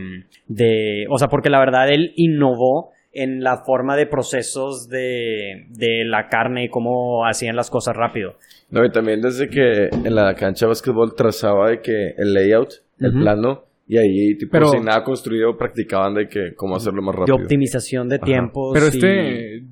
[0.48, 6.06] de, o sea, porque la verdad él innovó en la forma de procesos de, de
[6.06, 8.36] la carne y cómo hacían las cosas rápido.
[8.70, 12.70] No, y también desde que en la cancha de básquetbol trazaba de que el layout,
[13.00, 17.16] el plano, y ahí, tipo, Pero- sin nada construido, practicaban de que cómo hacerlo más
[17.16, 17.36] De rápido.
[17.38, 18.72] optimización de tiempos.
[18.74, 19.64] Pero y- este.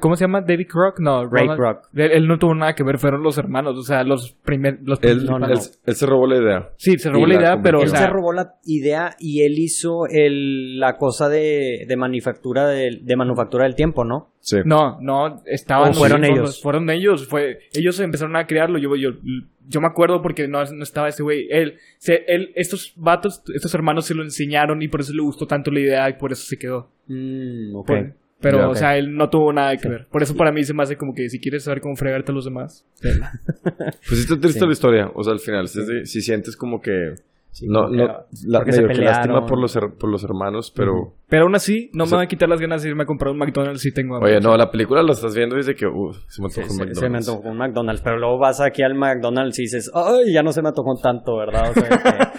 [0.00, 0.40] ¿Cómo se llama?
[0.40, 0.98] ¿David Kroc?
[1.00, 1.88] No, Ray Ronald- Kroc.
[1.94, 4.80] Él, él no tuvo nada que ver, fueron los hermanos, o sea, los primeros.
[4.84, 5.58] Los Él, No, no, él-
[5.94, 6.70] se robó la idea.
[6.76, 7.98] Sí, se robó y la la idea, pero, o él sea.
[8.00, 13.16] se robó la idea y él hizo el, la cosa de, de manufactura del, de
[13.16, 14.30] manufactura del tiempo, ¿no?
[14.40, 14.58] Sí.
[14.64, 15.90] No, no, estaban.
[15.90, 16.62] ¿O fueron los- ellos?
[16.62, 18.78] Fueron ellos, fue, ellos empezaron a crearlo.
[18.78, 19.10] Yo, yo,
[19.66, 21.46] yo me acuerdo porque no, no estaba este güey.
[21.50, 25.46] Él, se, él, estos vatos, estos hermanos se lo enseñaron y por eso le gustó
[25.46, 26.90] tanto la idea y por eso se quedó.
[27.06, 27.86] Mm, ok.
[27.86, 30.06] Por- pero, o sea, él no tuvo nada que ver.
[30.10, 32.34] Por eso para mí se me hace como que si quieres saber cómo fregarte a
[32.34, 32.86] los demás.
[33.62, 34.66] Pues sí está triste Sí.
[34.66, 35.10] la historia.
[35.14, 37.14] O sea, al final, si, si sientes como que...
[37.50, 41.14] Sí, no, no, que- la, medio que lástima por los, her- por los hermanos, pero...
[41.28, 43.06] Pero aún así, no O sea- me van a quitar las ganas de irme a
[43.06, 44.32] comprar un McDonald's si tengo hambre.
[44.32, 45.86] Oye, no, la película la estás viendo y dice que...
[45.86, 46.98] Uh, se me Sí, antojó un se, McDonald's.
[46.98, 50.32] se me antojó un McDonald's, pero luego vas aquí al McDonald's y dices, ¡ay!
[50.32, 51.70] Ya no se me antojó tanto, ¿verdad?
[51.70, 51.88] O sea,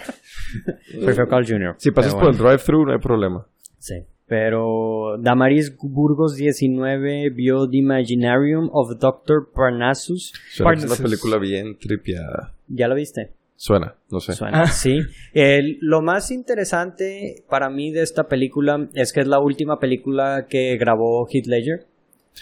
[0.60, 1.76] que- Prefiero Carl Jr.
[1.78, 3.46] Si pasas por el drive-thru, no hay problema.
[3.80, 3.96] Sí.
[4.28, 9.50] Pero Damaris Burgos 19 vio The Imaginarium of Dr.
[9.54, 10.34] Parnassus.
[10.52, 12.54] Suena es una película bien tripiada.
[12.68, 13.32] ¿Ya lo viste?
[13.58, 14.34] Suena, no sé.
[14.34, 14.68] Suena, Ah.
[14.68, 15.00] sí.
[15.34, 20.48] El- lo más interesante para mí de esta película es que es la última película
[20.50, 21.86] que grabó Heath Ledger.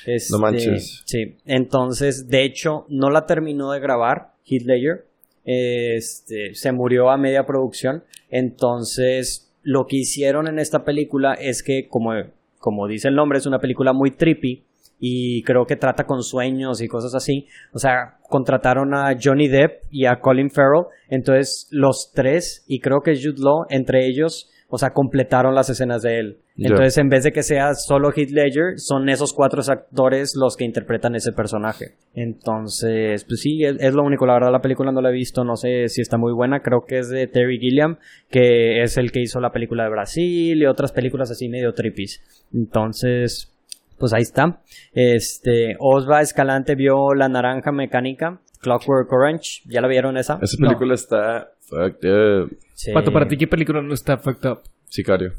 [0.08, 1.04] Este, No manches.
[1.06, 1.36] Sí.
[1.46, 5.06] Entonces, de hecho, no la terminó de grabar Heath Ledger.
[5.46, 8.04] Este, se murió a media producción.
[8.30, 12.12] Entonces, lo que hicieron en esta película es que, como,
[12.60, 14.64] como dice el nombre, es una película muy trippy
[15.00, 17.48] y creo que trata con sueños y cosas así.
[17.74, 20.86] O sea, contrataron a Johnny Depp y a Colin Farrell.
[21.10, 26.02] Entonces, los tres, y creo que Jude Law, entre ellos, o sea, completaron las escenas
[26.02, 26.38] de él.
[26.58, 30.66] Entonces, en vez de que sea solo Heath Ledger, son esos cuatro actores los que
[30.66, 31.96] interpretan ese personaje.
[32.14, 34.26] Entonces, pues sí, es, es lo único.
[34.26, 36.62] La verdad, la película no la he visto, no sé si está muy buena.
[36.62, 37.98] Creo que es de Terry Gilliam,
[38.30, 42.22] que es el que hizo la película de Brasil y otras películas así medio trippies.
[42.54, 43.54] Entonces,
[43.98, 44.62] pues ahí está.
[44.94, 49.62] Este, Osva Escalante vio La Naranja Mecánica, Clockwork Orange.
[49.66, 50.40] ¿Ya la vieron esa?
[50.42, 51.52] Esa película está...
[51.62, 52.58] Fucked up.
[52.74, 52.92] Sí.
[52.92, 54.62] Pato, para ti, ¿qué película no está fucked up?
[54.90, 55.34] Sicario.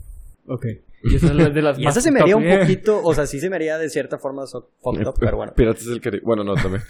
[0.47, 0.67] Ok.
[1.07, 3.13] Y esa es la de las Y más esa se me haría un poquito, o
[3.15, 5.53] sea, sí se me haría de cierta forma so- fucked up, pero bueno.
[5.57, 6.23] Piratas del Caribe.
[6.25, 6.83] Bueno, no, también.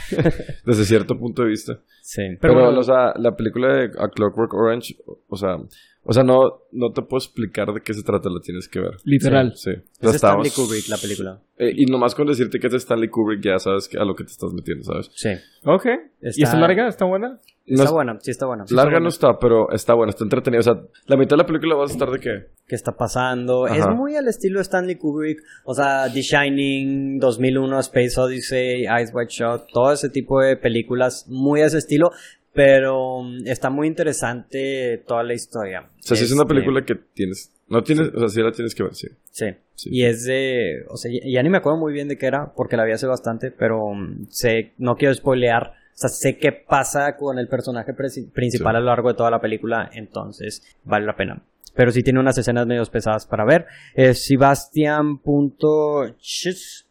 [0.64, 1.80] Desde cierto punto de vista.
[2.02, 2.22] Sí.
[2.40, 2.80] Pero, Pero bueno.
[2.80, 4.96] o sea, la película de A Clockwork Orange,
[5.28, 5.56] o sea,
[6.04, 8.96] o sea, no, no te puedo explicar de qué se trata, la tienes que ver.
[9.04, 9.52] Literal.
[9.56, 9.70] Sí.
[9.70, 11.40] Es O sea, de Stanley estábamos- Kubrick la película.
[11.58, 14.24] Eh, y nomás con decirte que es de Stanley Kubrick ya sabes a lo que
[14.24, 15.10] te estás metiendo, ¿sabes?
[15.14, 15.30] Sí.
[15.64, 15.86] Ok.
[16.20, 16.88] Está- ¿Y está larga?
[16.88, 17.40] ¿Está buena?
[17.70, 18.64] No Está es- buena, sí está buena.
[18.70, 20.60] Larga no está, pero está buena, está entretenida.
[20.60, 22.46] O sea, la mitad de la película vas a estar de qué?
[22.66, 23.66] ¿Qué está pasando?
[23.66, 23.76] Ajá.
[23.76, 25.40] Es muy al estilo de Stanley Kubrick.
[25.64, 31.26] O sea, The Shining, 2001, Space Odyssey, Ice White Shot, todo ese tipo de películas
[31.28, 32.10] muy a ese estilo.
[32.52, 35.88] Pero mm, está muy interesante toda la historia.
[35.98, 38.52] O sea, si es una Este, película que tienes, no tienes, o sea, sí la
[38.52, 39.08] tienes que ver, sí.
[39.30, 39.46] Sí.
[39.74, 39.90] Sí.
[39.92, 40.84] Y es de.
[40.88, 43.06] O sea, ya, ni me acuerdo muy bien de qué era, porque la vi hace
[43.06, 45.72] bastante, pero mm, sé, no quiero spoilear.
[45.94, 48.58] O sea, sé qué pasa con el personaje principal Sí.
[48.64, 51.42] a lo largo de toda la película, entonces vale la pena.
[51.74, 53.66] Pero sí tiene unas escenas medio pesadas para ver.
[53.94, 56.87] Eh, Sebastian.chis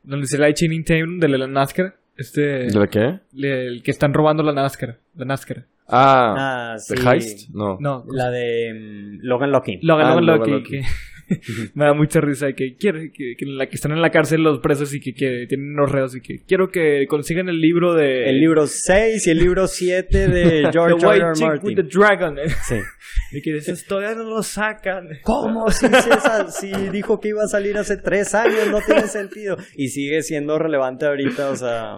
[0.03, 1.95] Donde se la Channing Tatum de la NASCAR.
[2.17, 2.41] Este.
[2.67, 3.19] ¿De la qué?
[3.34, 4.97] le- el que están robando la NASCAR.
[5.15, 5.63] La NASCAR.
[5.88, 7.07] Ah, Ah, ¿The sí.
[7.07, 7.49] Heist?
[7.53, 7.78] No.
[7.80, 8.03] No.
[8.11, 9.80] La de mm, Logan Lucky.
[9.82, 10.71] Logan, Ah, Logan Logan Lucky, Lucky.
[10.71, 10.88] que
[11.73, 14.59] me da mucha risa que quiere que, que, la que están en la cárcel los
[14.59, 18.30] presos y que, que tienen unos reos y que quiero que consigan el libro de
[18.30, 21.09] El libro 6 y el libro 7 de George The R.
[21.09, 21.34] White R.
[21.34, 21.65] Chick Martin.
[21.67, 22.36] with the Dragon
[22.67, 22.76] Sí.
[23.32, 25.69] y que dices todavía no lo sacan ¿Cómo?
[25.69, 29.57] Si, César, si dijo que iba a salir hace tres años, no tiene sentido.
[29.76, 31.97] Y sigue siendo relevante ahorita, o sea,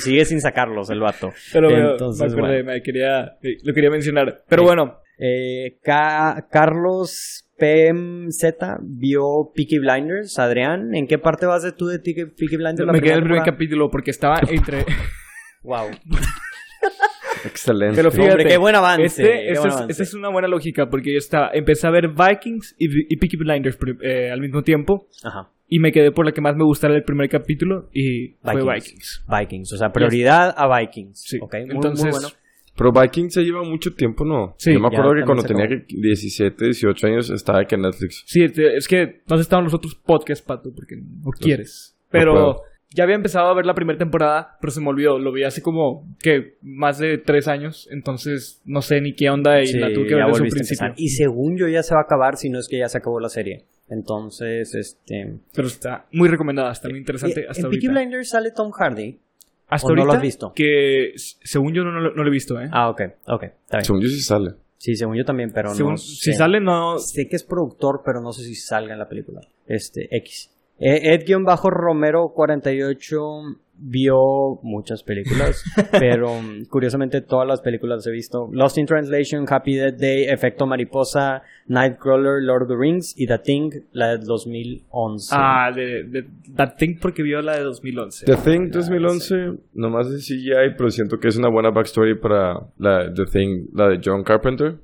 [0.00, 1.32] sigue sin sacarlos el vato.
[1.52, 2.72] pero Entonces, me acordé bueno.
[2.72, 3.32] me quería
[3.64, 8.44] lo quería mencionar pero bueno Eh, Ca- Carlos PMZ
[8.82, 10.36] vio Peaky Blinders.
[10.40, 12.86] Adrián, ¿en qué parte vas de tú de Peaky, Blinders?
[12.86, 14.84] la me quedé en el primer capítulo porque estaba entre
[15.62, 15.90] Wow.
[17.44, 17.94] Excelente.
[17.96, 19.04] Pero fíjate, Hombre, qué buen avance.
[19.04, 19.92] Este, qué este buen es, avance.
[19.92, 23.36] esta es una buena lógica porque yo estaba, empecé a ver Vikings y, y Peaky
[23.36, 25.48] Blinders eh, al mismo tiempo Ajá.
[25.68, 28.74] y me quedé por la que más me gustara el primer capítulo y fue Vikings.
[28.74, 29.24] Vikings.
[29.28, 31.20] Vikings, o sea, prioridad a Vikings.
[31.20, 31.38] Sí.
[31.38, 32.28] Muy, Entonces, muy bueno.
[32.76, 34.54] Pero Vikings se lleva mucho tiempo, ¿no?
[34.58, 35.82] Sí, Yo me ya acuerdo que cuando tenía acabó.
[35.86, 38.22] que 17, 18 años estaba aquí en Netflix.
[38.26, 41.96] Sí, es que no has estado en los otros podcasts, Pato, porque no quieres.
[42.10, 42.62] Pero
[42.94, 45.18] ya había empezado a ver la primera temporada, pero se me olvidó.
[45.18, 47.88] Lo vi hace como, que Más de tres años.
[47.90, 50.94] Entonces, no sé ni qué onda y Sí, la tuve que ver desde un principio.
[50.96, 53.20] Y según yo ya se va a acabar, si no es que ya se acabó
[53.20, 53.64] la serie.
[53.88, 55.34] Entonces, este...
[55.54, 58.00] Pero está muy recomendada, está muy interesante Eh, hasta en Peaky ahorita.
[58.00, 59.18] Blinders sale Tom Hardy.
[59.74, 60.52] Hasta ¿o no lo ahorita, has visto?
[60.54, 62.68] que según yo no, no lo- no lo he visto, ¿eh?
[62.72, 63.84] Ah, ok, ok, está bien.
[63.84, 64.54] Según yo sí sale.
[64.76, 66.34] Sí, según yo también, pero Según- no si sé.
[66.34, 66.98] sale, no...
[66.98, 69.40] Sé que es productor, pero no sé si salga en la película.
[69.66, 70.50] Este, X.
[70.80, 78.48] Eh, Ed-Romero48 vio muchas películas, pero mm, curiosamente todas las películas las he visto.
[78.52, 83.38] Lost in Translation, Happy Death Day, Efecto Mariposa, Nightcrawler, Lord of the Rings y The
[83.38, 85.34] Thing, la de 2011.
[85.36, 88.26] Ah, de, de That Thing porque vio la de 2011.
[88.26, 93.12] The Thing 2011, nomás de CGI, pero siento que es una buena backstory para la
[93.12, 94.78] The Thing, la de John Carpenter.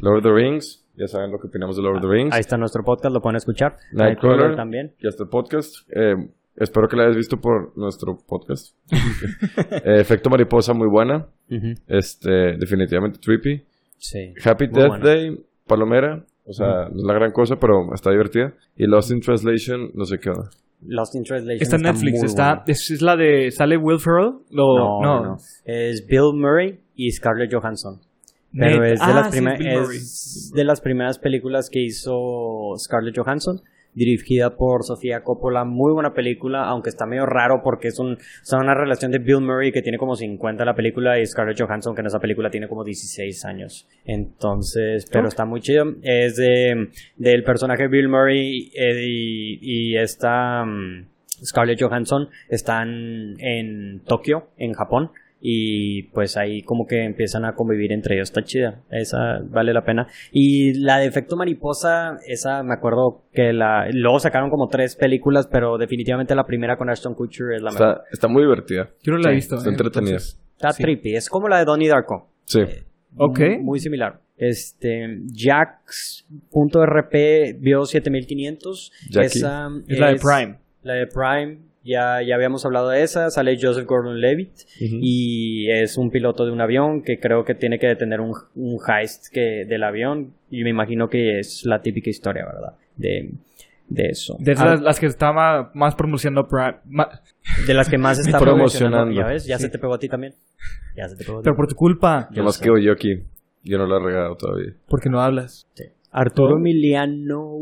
[0.00, 2.34] Lord of the Rings, ya saben lo que opinamos de Lord of the Rings.
[2.34, 3.76] Ahí está nuestro podcast, lo pueden escuchar.
[3.92, 4.92] Nightcrawler también.
[4.98, 5.88] Y hasta el podcast.
[5.94, 6.16] Eh,
[6.56, 8.74] espero que la hayas visto por nuestro podcast.
[9.84, 11.26] Eh, Efecto Mariposa, muy buena.
[11.86, 13.62] Este, definitivamente trippy.
[13.98, 14.34] Sí.
[14.44, 15.04] Happy Muy Death buena.
[15.04, 16.24] Day, Palomera.
[16.46, 18.52] O sea, no es la gran cosa, pero está divertida.
[18.76, 20.50] Y Lost in Translation, no sé qué onda.
[20.86, 21.62] Lost in Translation.
[21.62, 22.64] Está en Netflix, está...
[22.66, 23.50] Es, es la de...
[23.50, 24.32] ¿Sale Will Ferrell?
[24.50, 25.36] Lo- No, no, no.
[25.64, 28.00] Es Bill Murray y Scarlett Johansson.
[28.52, 29.96] Pero es de, Ah, las sí, Bill Murray.
[29.98, 33.60] es de las primeras películas que hizo Scarlett Johansson,
[33.94, 35.64] dirigida por Sofía Coppola.
[35.64, 39.18] Muy buena película, aunque está medio raro porque es un, o sea, una relación de
[39.18, 42.20] Bill Murray que tiene como 50 en la película y Scarlett Johansson que en esa
[42.20, 43.88] película tiene como 16 años.
[44.04, 45.84] Entonces, pero está muy chido.
[46.02, 49.58] Es de, del personaje Bill Murray eh, y,
[49.92, 51.06] y esta mm,
[51.44, 55.10] Scarlett Johansson están en Tokio, en Japón.
[55.40, 58.28] Y pues ahí como que empiezan a convivir entre ellos.
[58.28, 58.82] Está chida.
[58.90, 60.06] Esa vale la pena.
[60.32, 63.88] Y la de efecto mariposa, esa me acuerdo que la...
[63.92, 67.88] Luego sacaron como tres películas, pero definitivamente la primera con Ashton Kutcher es la mejor.
[67.88, 68.90] Está, está muy divertida.
[69.02, 69.56] Yo no la he Sí, visto.
[69.56, 69.72] está ¿eh?
[69.72, 70.10] entretenida.
[70.16, 70.82] Entonces, Está sí.
[70.82, 71.14] trippy.
[71.16, 72.28] Es como la de Donnie Darko.
[72.44, 72.60] Sí.
[73.16, 73.38] Ok.
[73.40, 74.20] Muy, muy similar.
[74.36, 77.14] Este, Jax.rp
[77.58, 78.92] vio 7500.
[79.10, 79.26] Jackie.
[79.38, 80.58] Esa Es la de Prime.
[80.82, 81.58] La de Prime.
[81.82, 83.30] Ya, ya habíamos hablado de esa.
[83.30, 84.52] Sale Joseph Gordon-Levitt.
[84.80, 88.78] Y es un piloto de un avión que creo que tiene que detener un, un
[88.86, 90.34] heist que, del avión.
[90.50, 92.74] Y me imagino que es la típica historia, ¿verdad?
[92.96, 93.30] De,
[93.88, 94.36] de eso.
[94.38, 96.46] De Ah, las, las que estaba más promocionando
[97.66, 99.12] de las que más está Promocionando.
[99.18, 99.64] Ya ves, ya Sí.
[99.64, 100.34] se te pegó a ti también.
[100.96, 101.44] Ya se te pegó a ti.
[101.44, 102.28] pero por tu culpa.
[102.32, 102.62] Yo sé.
[102.62, 103.22] quedo yo aquí.
[103.64, 104.74] Yo no la he regado todavía.
[104.86, 105.66] Porque no hablas.
[106.12, 107.52] Arturo Emiliano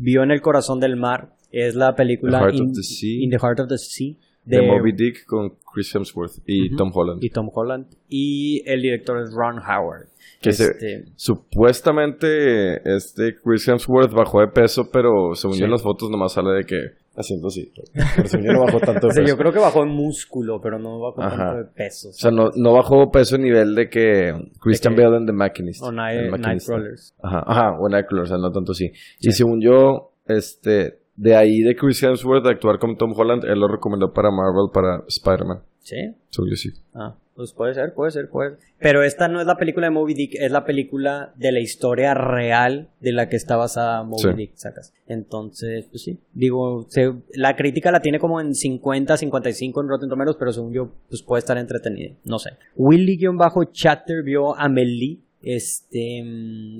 [0.00, 1.30] vio en el corazón del mar.
[1.50, 3.22] Es la película The Heart of In, the Sea.
[3.24, 6.74] In the Heart of the Sea De Moby Dick con Chris Hemsworth y.
[6.76, 7.22] Tom Holland.
[7.22, 7.86] y Tom Holland.
[8.08, 10.08] Y el director es Ron Howard.
[10.40, 15.60] Que se- Este, Supuestamente este Chris Hemsworth bajó de peso, pero según Sí.
[15.60, 16.76] yo en las fotos nomás sale de que
[17.16, 17.72] haciendo así.
[18.16, 20.60] Pero según yo no bajó tanto o de sea, yo creo que bajó en músculo,
[20.60, 21.36] pero no bajó Ajá.
[21.36, 22.10] tanto de peso.
[22.10, 25.26] O sea, no, no bajó peso a nivel de que Christian De que- Bale en
[25.26, 25.82] The Machinist.
[25.82, 26.30] o Night.
[26.38, 27.14] Nightcrawlers.
[27.22, 28.90] Ajá, ajá, o Nightcrawler, o sea, no tanto sí.
[29.20, 33.58] Y según yo, este, de ahí de Chris Hemsworth de actuar con Tom Holland, él
[33.60, 35.60] lo recomendó para Marvel, para Spider-Man.
[35.80, 35.96] ¿Sí?
[36.30, 36.70] Según yo sí.
[36.94, 38.58] Ah, pues puede ser, puede ser, puede ser.
[38.80, 42.12] Pero esta no es la película de Moby Dick, es la película de la historia
[42.12, 44.28] real de la que está basada Moby Sí.
[44.36, 44.92] Dick, sacas.
[45.06, 50.08] Entonces, pues sí, digo, se- la crítica la tiene como en 50, 55 en Rotten
[50.08, 52.50] Tomatoes, pero según yo, pues puede estar entretenida, no sé.
[52.74, 55.20] Willy-Chatter vio Amelie.
[55.46, 56.24] Este,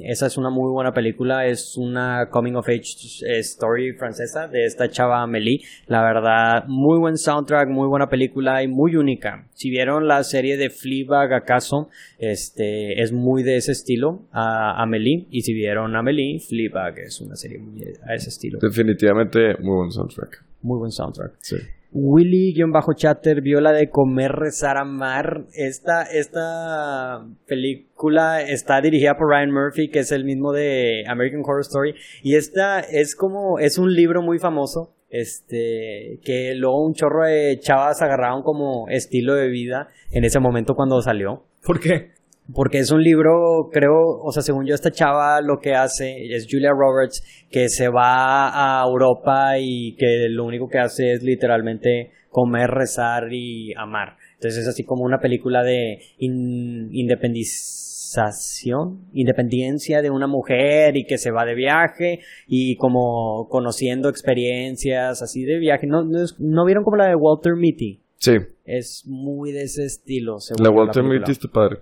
[0.03, 4.65] esa es una muy buena película, es una coming of age eh, story francesa de
[4.65, 5.61] esta chava Amelie.
[5.87, 9.47] La verdad, muy buen soundtrack, muy buena película y muy única.
[9.55, 15.29] Si vieron la serie de Fleabag acaso, este, es muy de ese estilo, a Amelie.
[15.31, 18.59] Y si vieron Amelie, Fleabag es una serie muy a ese estilo.
[18.61, 20.45] Definitivamente muy buen soundtrack.
[20.63, 21.35] Muy buen soundtrack.
[21.39, 21.57] Sí.
[21.99, 25.47] Willy-Chatter vio la de Comer, Rezar, Amar.
[25.55, 31.63] Esta, esta película está dirigida por Ryan Murphy, que es el mismo de American Horror
[31.63, 31.95] Story.
[32.23, 34.93] Y esta es como, es un libro muy famoso.
[35.09, 40.75] Este, que luego un chorro de chavas agarraron como estilo de vida en ese momento
[40.75, 41.45] cuando salió.
[41.65, 42.16] ¿Por qué?
[42.55, 43.93] Porque es un libro, creo,
[44.23, 48.83] o sea, según yo, esta chava lo que hace es Julia Roberts, que se va
[48.83, 54.17] a Europa y que lo único que hace es literalmente comer, rezar y amar.
[54.35, 61.19] Entonces es así como una película de in- independización, independencia de una mujer y que
[61.19, 65.87] se va de viaje y como conociendo experiencias así de viaje.
[65.87, 68.01] ¿No, no, es- ¿no vieron como la de Walter Mitty?
[68.19, 68.33] Sí,
[68.65, 70.41] Es muy de ese estilo.
[70.41, 71.21] según la Walter película.
[71.21, 71.79] Mitty está padre.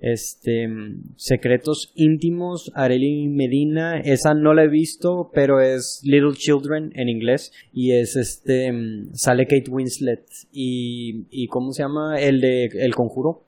[0.00, 0.68] Este,
[1.16, 7.52] Secretos íntimos, Arely Medina, esa no la he visto, pero es Little Children en inglés
[7.72, 12.18] y es este, mm, sale Kate Winslet y, y ¿cómo se llama?
[12.18, 13.44] El de El Conjuro,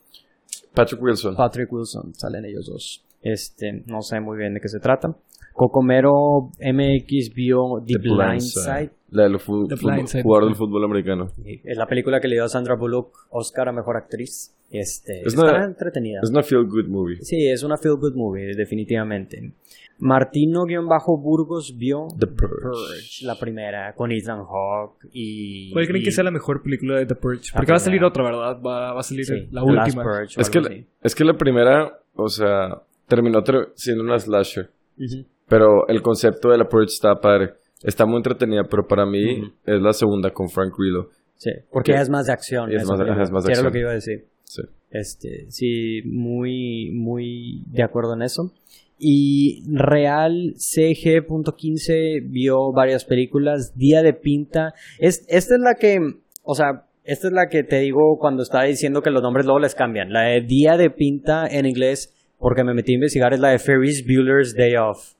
[0.74, 1.36] Patrick Wilson.
[1.36, 3.04] Patrick Wilson, salen ellos dos.
[3.22, 5.16] Este, no sé muy bien de qué se trata.
[5.52, 8.90] Cocomero MX vio The, Blind Side.
[9.10, 9.76] La del The
[10.06, 10.22] Side.
[10.22, 11.28] jugador del fútbol americano.
[11.44, 14.53] Es la película que le dio a Sandra Bullock Oscar a Mejor Actriz.
[14.70, 16.20] Este, Es está una- entretenida.
[16.22, 17.16] Es una feel good movie.
[17.22, 19.52] Sí, es una feel good movie, definitivamente.
[19.98, 23.24] Martino-Burgos vio The Purge.
[23.24, 25.72] la primera, con Ethan Hawke y...
[25.72, 27.50] ¿Cuál creen y- que sea la mejor película de The Purge?
[27.54, 28.60] Porque va a salir otra, ¿verdad?
[28.60, 30.02] Va, va a salir Sí, la The Last última.
[30.02, 30.70] Purge Es que, la-
[31.02, 34.70] es que la primera, o sea, terminó ter- siendo una slasher.
[34.98, 35.24] Ujú.
[35.48, 37.54] Pero el concepto de la Purge está padre.
[37.82, 39.52] Está muy entretenida, pero para mí Ujú.
[39.66, 41.10] es la segunda con Frank Grillo.
[41.36, 42.70] Sí, porque Que- es más de acción.
[42.72, 43.72] es más- es más de que era lo acción.
[43.72, 44.24] que iba a decir.
[44.54, 44.62] Sí.
[44.90, 48.52] Este, sí, muy, muy de acuerdo en eso.
[48.98, 53.76] Y Real CG.15 vio varias películas.
[53.76, 54.72] Día de Pinta.
[54.98, 55.98] Es, esta es la que,
[56.42, 59.58] o sea, esta es la que te digo cuando estaba diciendo que los nombres luego
[59.58, 60.12] les cambian.
[60.12, 63.58] La de Día de Pinta en inglés, porque me metí a investigar, es la de
[63.58, 65.14] Ferris Bueller's Day Off.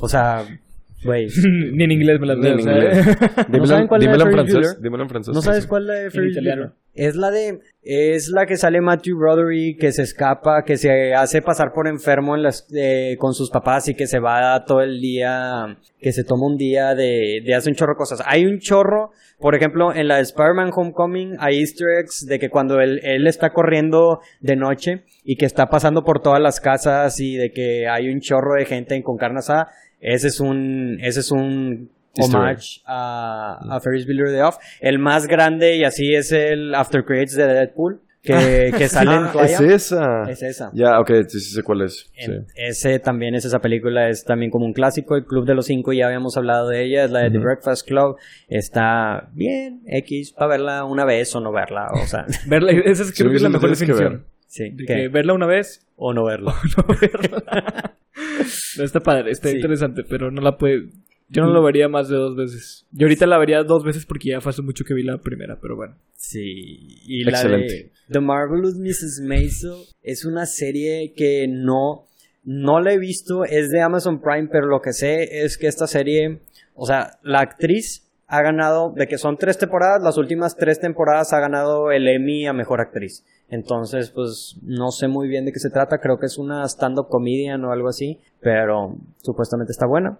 [0.00, 0.44] O sea,
[1.04, 1.26] güey.
[1.72, 3.04] Ni en inglés me la Ni en veo, inglés.
[3.04, 3.46] ¿sabes?
[3.48, 4.54] Dímelo, saben cuál es la dímelo en de Ferris francés.
[4.54, 4.82] Bueller?
[4.82, 5.34] Dímelo en francés.
[5.34, 6.34] ¿No sabes cuál es la de Ferris.
[6.36, 6.72] Bueller?
[6.94, 11.42] Es la de es la que sale Matthew Broderick que se escapa, que se hace
[11.42, 15.00] pasar por enfermo en las, eh, con sus papás y que se va todo el
[15.00, 18.22] día, que se toma un día de, de hace un chorro de cosas.
[18.24, 22.50] Hay un chorro, por ejemplo, en la de Spider-Man Homecoming hay easter eggs de que
[22.50, 27.18] cuando él, él está corriendo de noche y que está pasando por todas las casas
[27.18, 29.72] y de que hay un chorro de gente con carne asada,
[30.02, 31.90] ese es un, ese es un.
[32.20, 34.56] Homage a, a Ferris Bueller Day Off.
[34.80, 39.24] El más grande y así es el After Credits de Deadpool, que, que sale en
[39.24, 39.54] Ah, toalla.
[39.54, 40.30] es esa.
[40.30, 40.70] Es esa.
[40.74, 42.08] Ya, ok, sí, sí sé cuál es.
[42.16, 42.32] Sí.
[42.54, 45.16] Ese también es esa película, es también como un clásico.
[45.16, 47.38] El Club de los Cinco, ya habíamos hablado de ella, es la de The.
[47.38, 48.16] Breakfast Club.
[48.48, 53.12] Está bien, X, para verla una vez o no verla, o sea, Verla, esa es,
[53.12, 54.24] creo que es la sí, mejor definición.
[54.46, 54.94] sí, De ¿qué?
[54.94, 56.54] que verla una vez o no verla.
[56.76, 57.94] no verla.
[58.78, 59.56] no está padre, está Sí.
[59.56, 60.90] interesante, pero no la puede.
[61.32, 62.86] Yo no lo vería más de dos veces.
[62.92, 65.58] Yo ahorita la vería dos veces porque ya fue hace mucho que vi la primera,
[65.60, 65.96] pero bueno.
[66.14, 67.74] Sí, y la Excelente.
[67.74, 69.22] de The Marvelous Mrs.
[69.26, 72.06] Maisel es una serie que no,
[72.44, 75.86] no la he visto, es de Amazon Prime, pero lo que sé es que esta
[75.86, 76.40] serie,
[76.74, 81.32] o sea, la actriz ha ganado, de que son tres temporadas, las últimas tres temporadas
[81.32, 83.24] ha ganado el Emmy a Mejor Actriz.
[83.48, 87.08] Entonces, pues no sé muy bien de qué se trata, creo que es una stand-up
[87.08, 90.18] comedian o algo así, pero supuestamente está buena.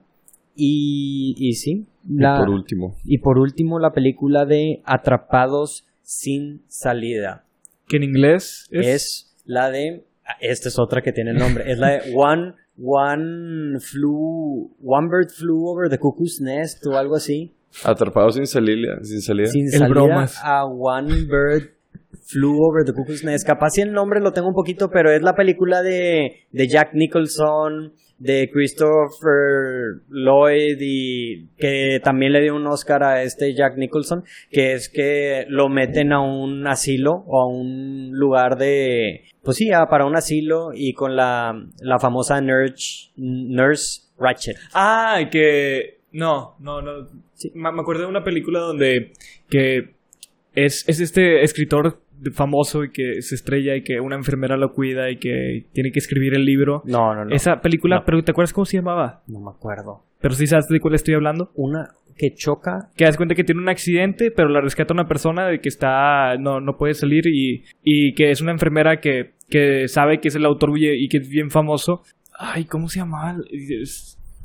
[0.55, 1.87] Y, y sí.
[2.09, 2.97] La, y por último.
[3.05, 7.45] Y por último, la película de Atrapados sin salida.
[7.89, 10.05] Que en inglés es, es la de.
[10.41, 11.71] Esta es otra que tiene el nombre.
[11.71, 17.17] es la de One One flew, one bird flew over the cuckoo's nest o algo
[17.17, 17.53] así.
[17.85, 19.49] Atrapado sin salida, sin salida.
[19.49, 21.71] Sin salida a One Bird
[22.27, 23.47] Flew Over the Cuckoo's Nest.
[23.47, 26.95] Capaz si el nombre lo tengo un poquito, pero es la película de, de Jack
[26.95, 34.23] Nicholson, de Christopher Lloyd y que también le dio un Oscar a este Jack Nicholson,
[34.51, 39.71] que es que lo meten a un asilo o a un lugar de pues sí,
[39.91, 44.57] para un asilo y con la, la famosa nurse, nurse Ratchet.
[44.73, 45.99] Ah, que...
[46.13, 47.09] No, no, no.
[47.55, 49.13] Me, acuerdo de una película donde
[49.49, 49.95] que
[50.55, 52.02] es, es este escritor
[52.35, 55.99] famoso y que se estrella y que una enfermera lo cuida y que tiene que
[55.99, 56.83] escribir el libro.
[56.85, 57.35] No, no, no.
[57.35, 59.23] Esa película, pero ¿te acuerdas cómo se llamaba?
[59.27, 60.05] No me acuerdo.
[60.21, 61.51] Pero sí sabes de cuál estoy hablando.
[61.55, 62.91] Una que choca.
[62.97, 66.37] Que das cuenta que tiene un accidente, pero la rescata una persona de que está.
[66.39, 70.37] no, no puede salir y, y que es una enfermera que, que sabe que es
[70.37, 72.03] el autor y que es bien famoso.
[72.39, 73.37] Ay, ¿cómo se llama?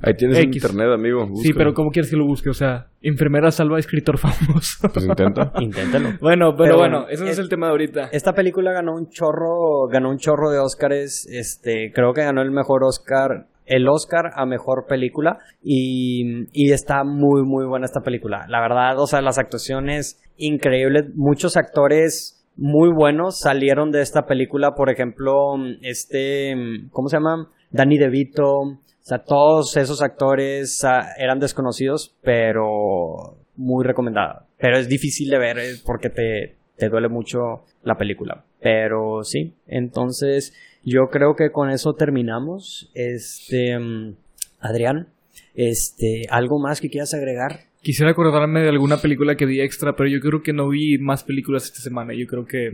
[0.02, 1.28] Ahí tienes internet, amigo.
[1.42, 2.50] Sí, pero ¿cómo quieres que lo busque?
[2.50, 4.90] O sea, enfermera salva a escritor famoso.
[4.94, 5.52] Pues intenta.
[5.60, 6.10] Inténtalo.
[6.22, 8.10] Bueno, pero, bueno, ese no es, el tema de ahorita.
[8.12, 11.28] Esta película ganó un chorro, ganó un chorro de Oscars.
[11.32, 17.04] Este, creo que ganó el mejor Oscar el Oscar a mejor película y, y, está
[17.04, 18.46] muy muy buena esta película.
[18.48, 24.72] La verdad, o sea, las actuaciones increíbles, muchos actores muy buenos salieron de esta película,
[24.72, 25.34] por ejemplo,
[25.82, 26.56] este,
[26.92, 27.50] ¿cómo se llama?
[27.72, 34.48] Danny DeVito, o sea, todos esos actores ah, eran desconocidos, pero muy recomendada.
[34.60, 38.44] Pero es difícil de ver eh, porque te, te duele mucho la película.
[38.60, 40.54] Pero sí, entonces
[40.84, 42.92] yo creo que con eso terminamos.
[42.96, 44.18] Este, mm,
[44.60, 45.08] Adrián,
[45.56, 47.62] este, ¿algo más que quieras agregar?
[47.82, 51.24] Quisiera acordarme de alguna película que vi extra, pero yo creo que no vi más
[51.24, 52.14] películas esta semana.
[52.14, 52.72] Yo creo que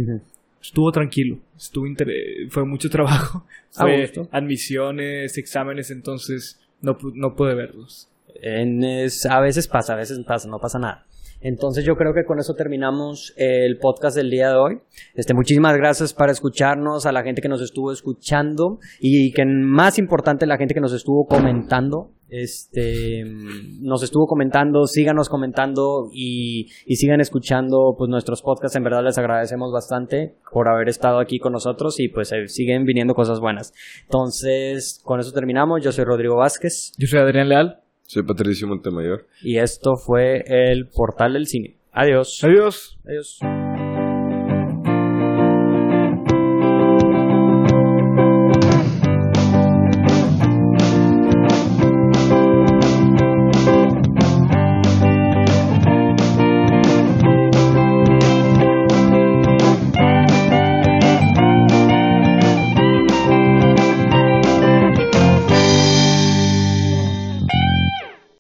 [0.64, 1.86] estuvo tranquilo, estuvo
[2.50, 8.10] fue mucho trabajo, fue admisiones, exámenes, entonces no, no pude verlos.
[9.30, 11.06] a veces pasa, a veces pasa, no pasa nada.
[11.42, 14.80] Entonces yo creo que con eso terminamos el podcast del día de hoy.
[15.14, 20.00] Este, muchísimas gracias para escucharnos, a la gente que nos estuvo escuchando y que más
[20.00, 22.12] importante la gente que nos estuvo comentando.
[22.36, 23.24] Este,
[23.80, 28.76] nos estuvo comentando, síganos comentando y, y sigan escuchando pues nuestros podcasts.
[28.76, 32.86] En verdad les agradecemos bastante por haber estado aquí con nosotros y pues eh, siguen
[32.86, 33.72] viniendo cosas buenas.
[34.06, 35.84] Entonces, con eso terminamos.
[35.84, 36.94] Yo soy Rodrigo Vázquez.
[36.98, 37.82] Yo soy Adrián Leal.
[38.02, 39.28] Soy Patricio Montemayor.
[39.44, 41.78] Y esto fue el portal del cine.
[41.92, 42.44] Adiós.
[42.44, 42.98] Adiós.
[43.06, 43.63] Adiós.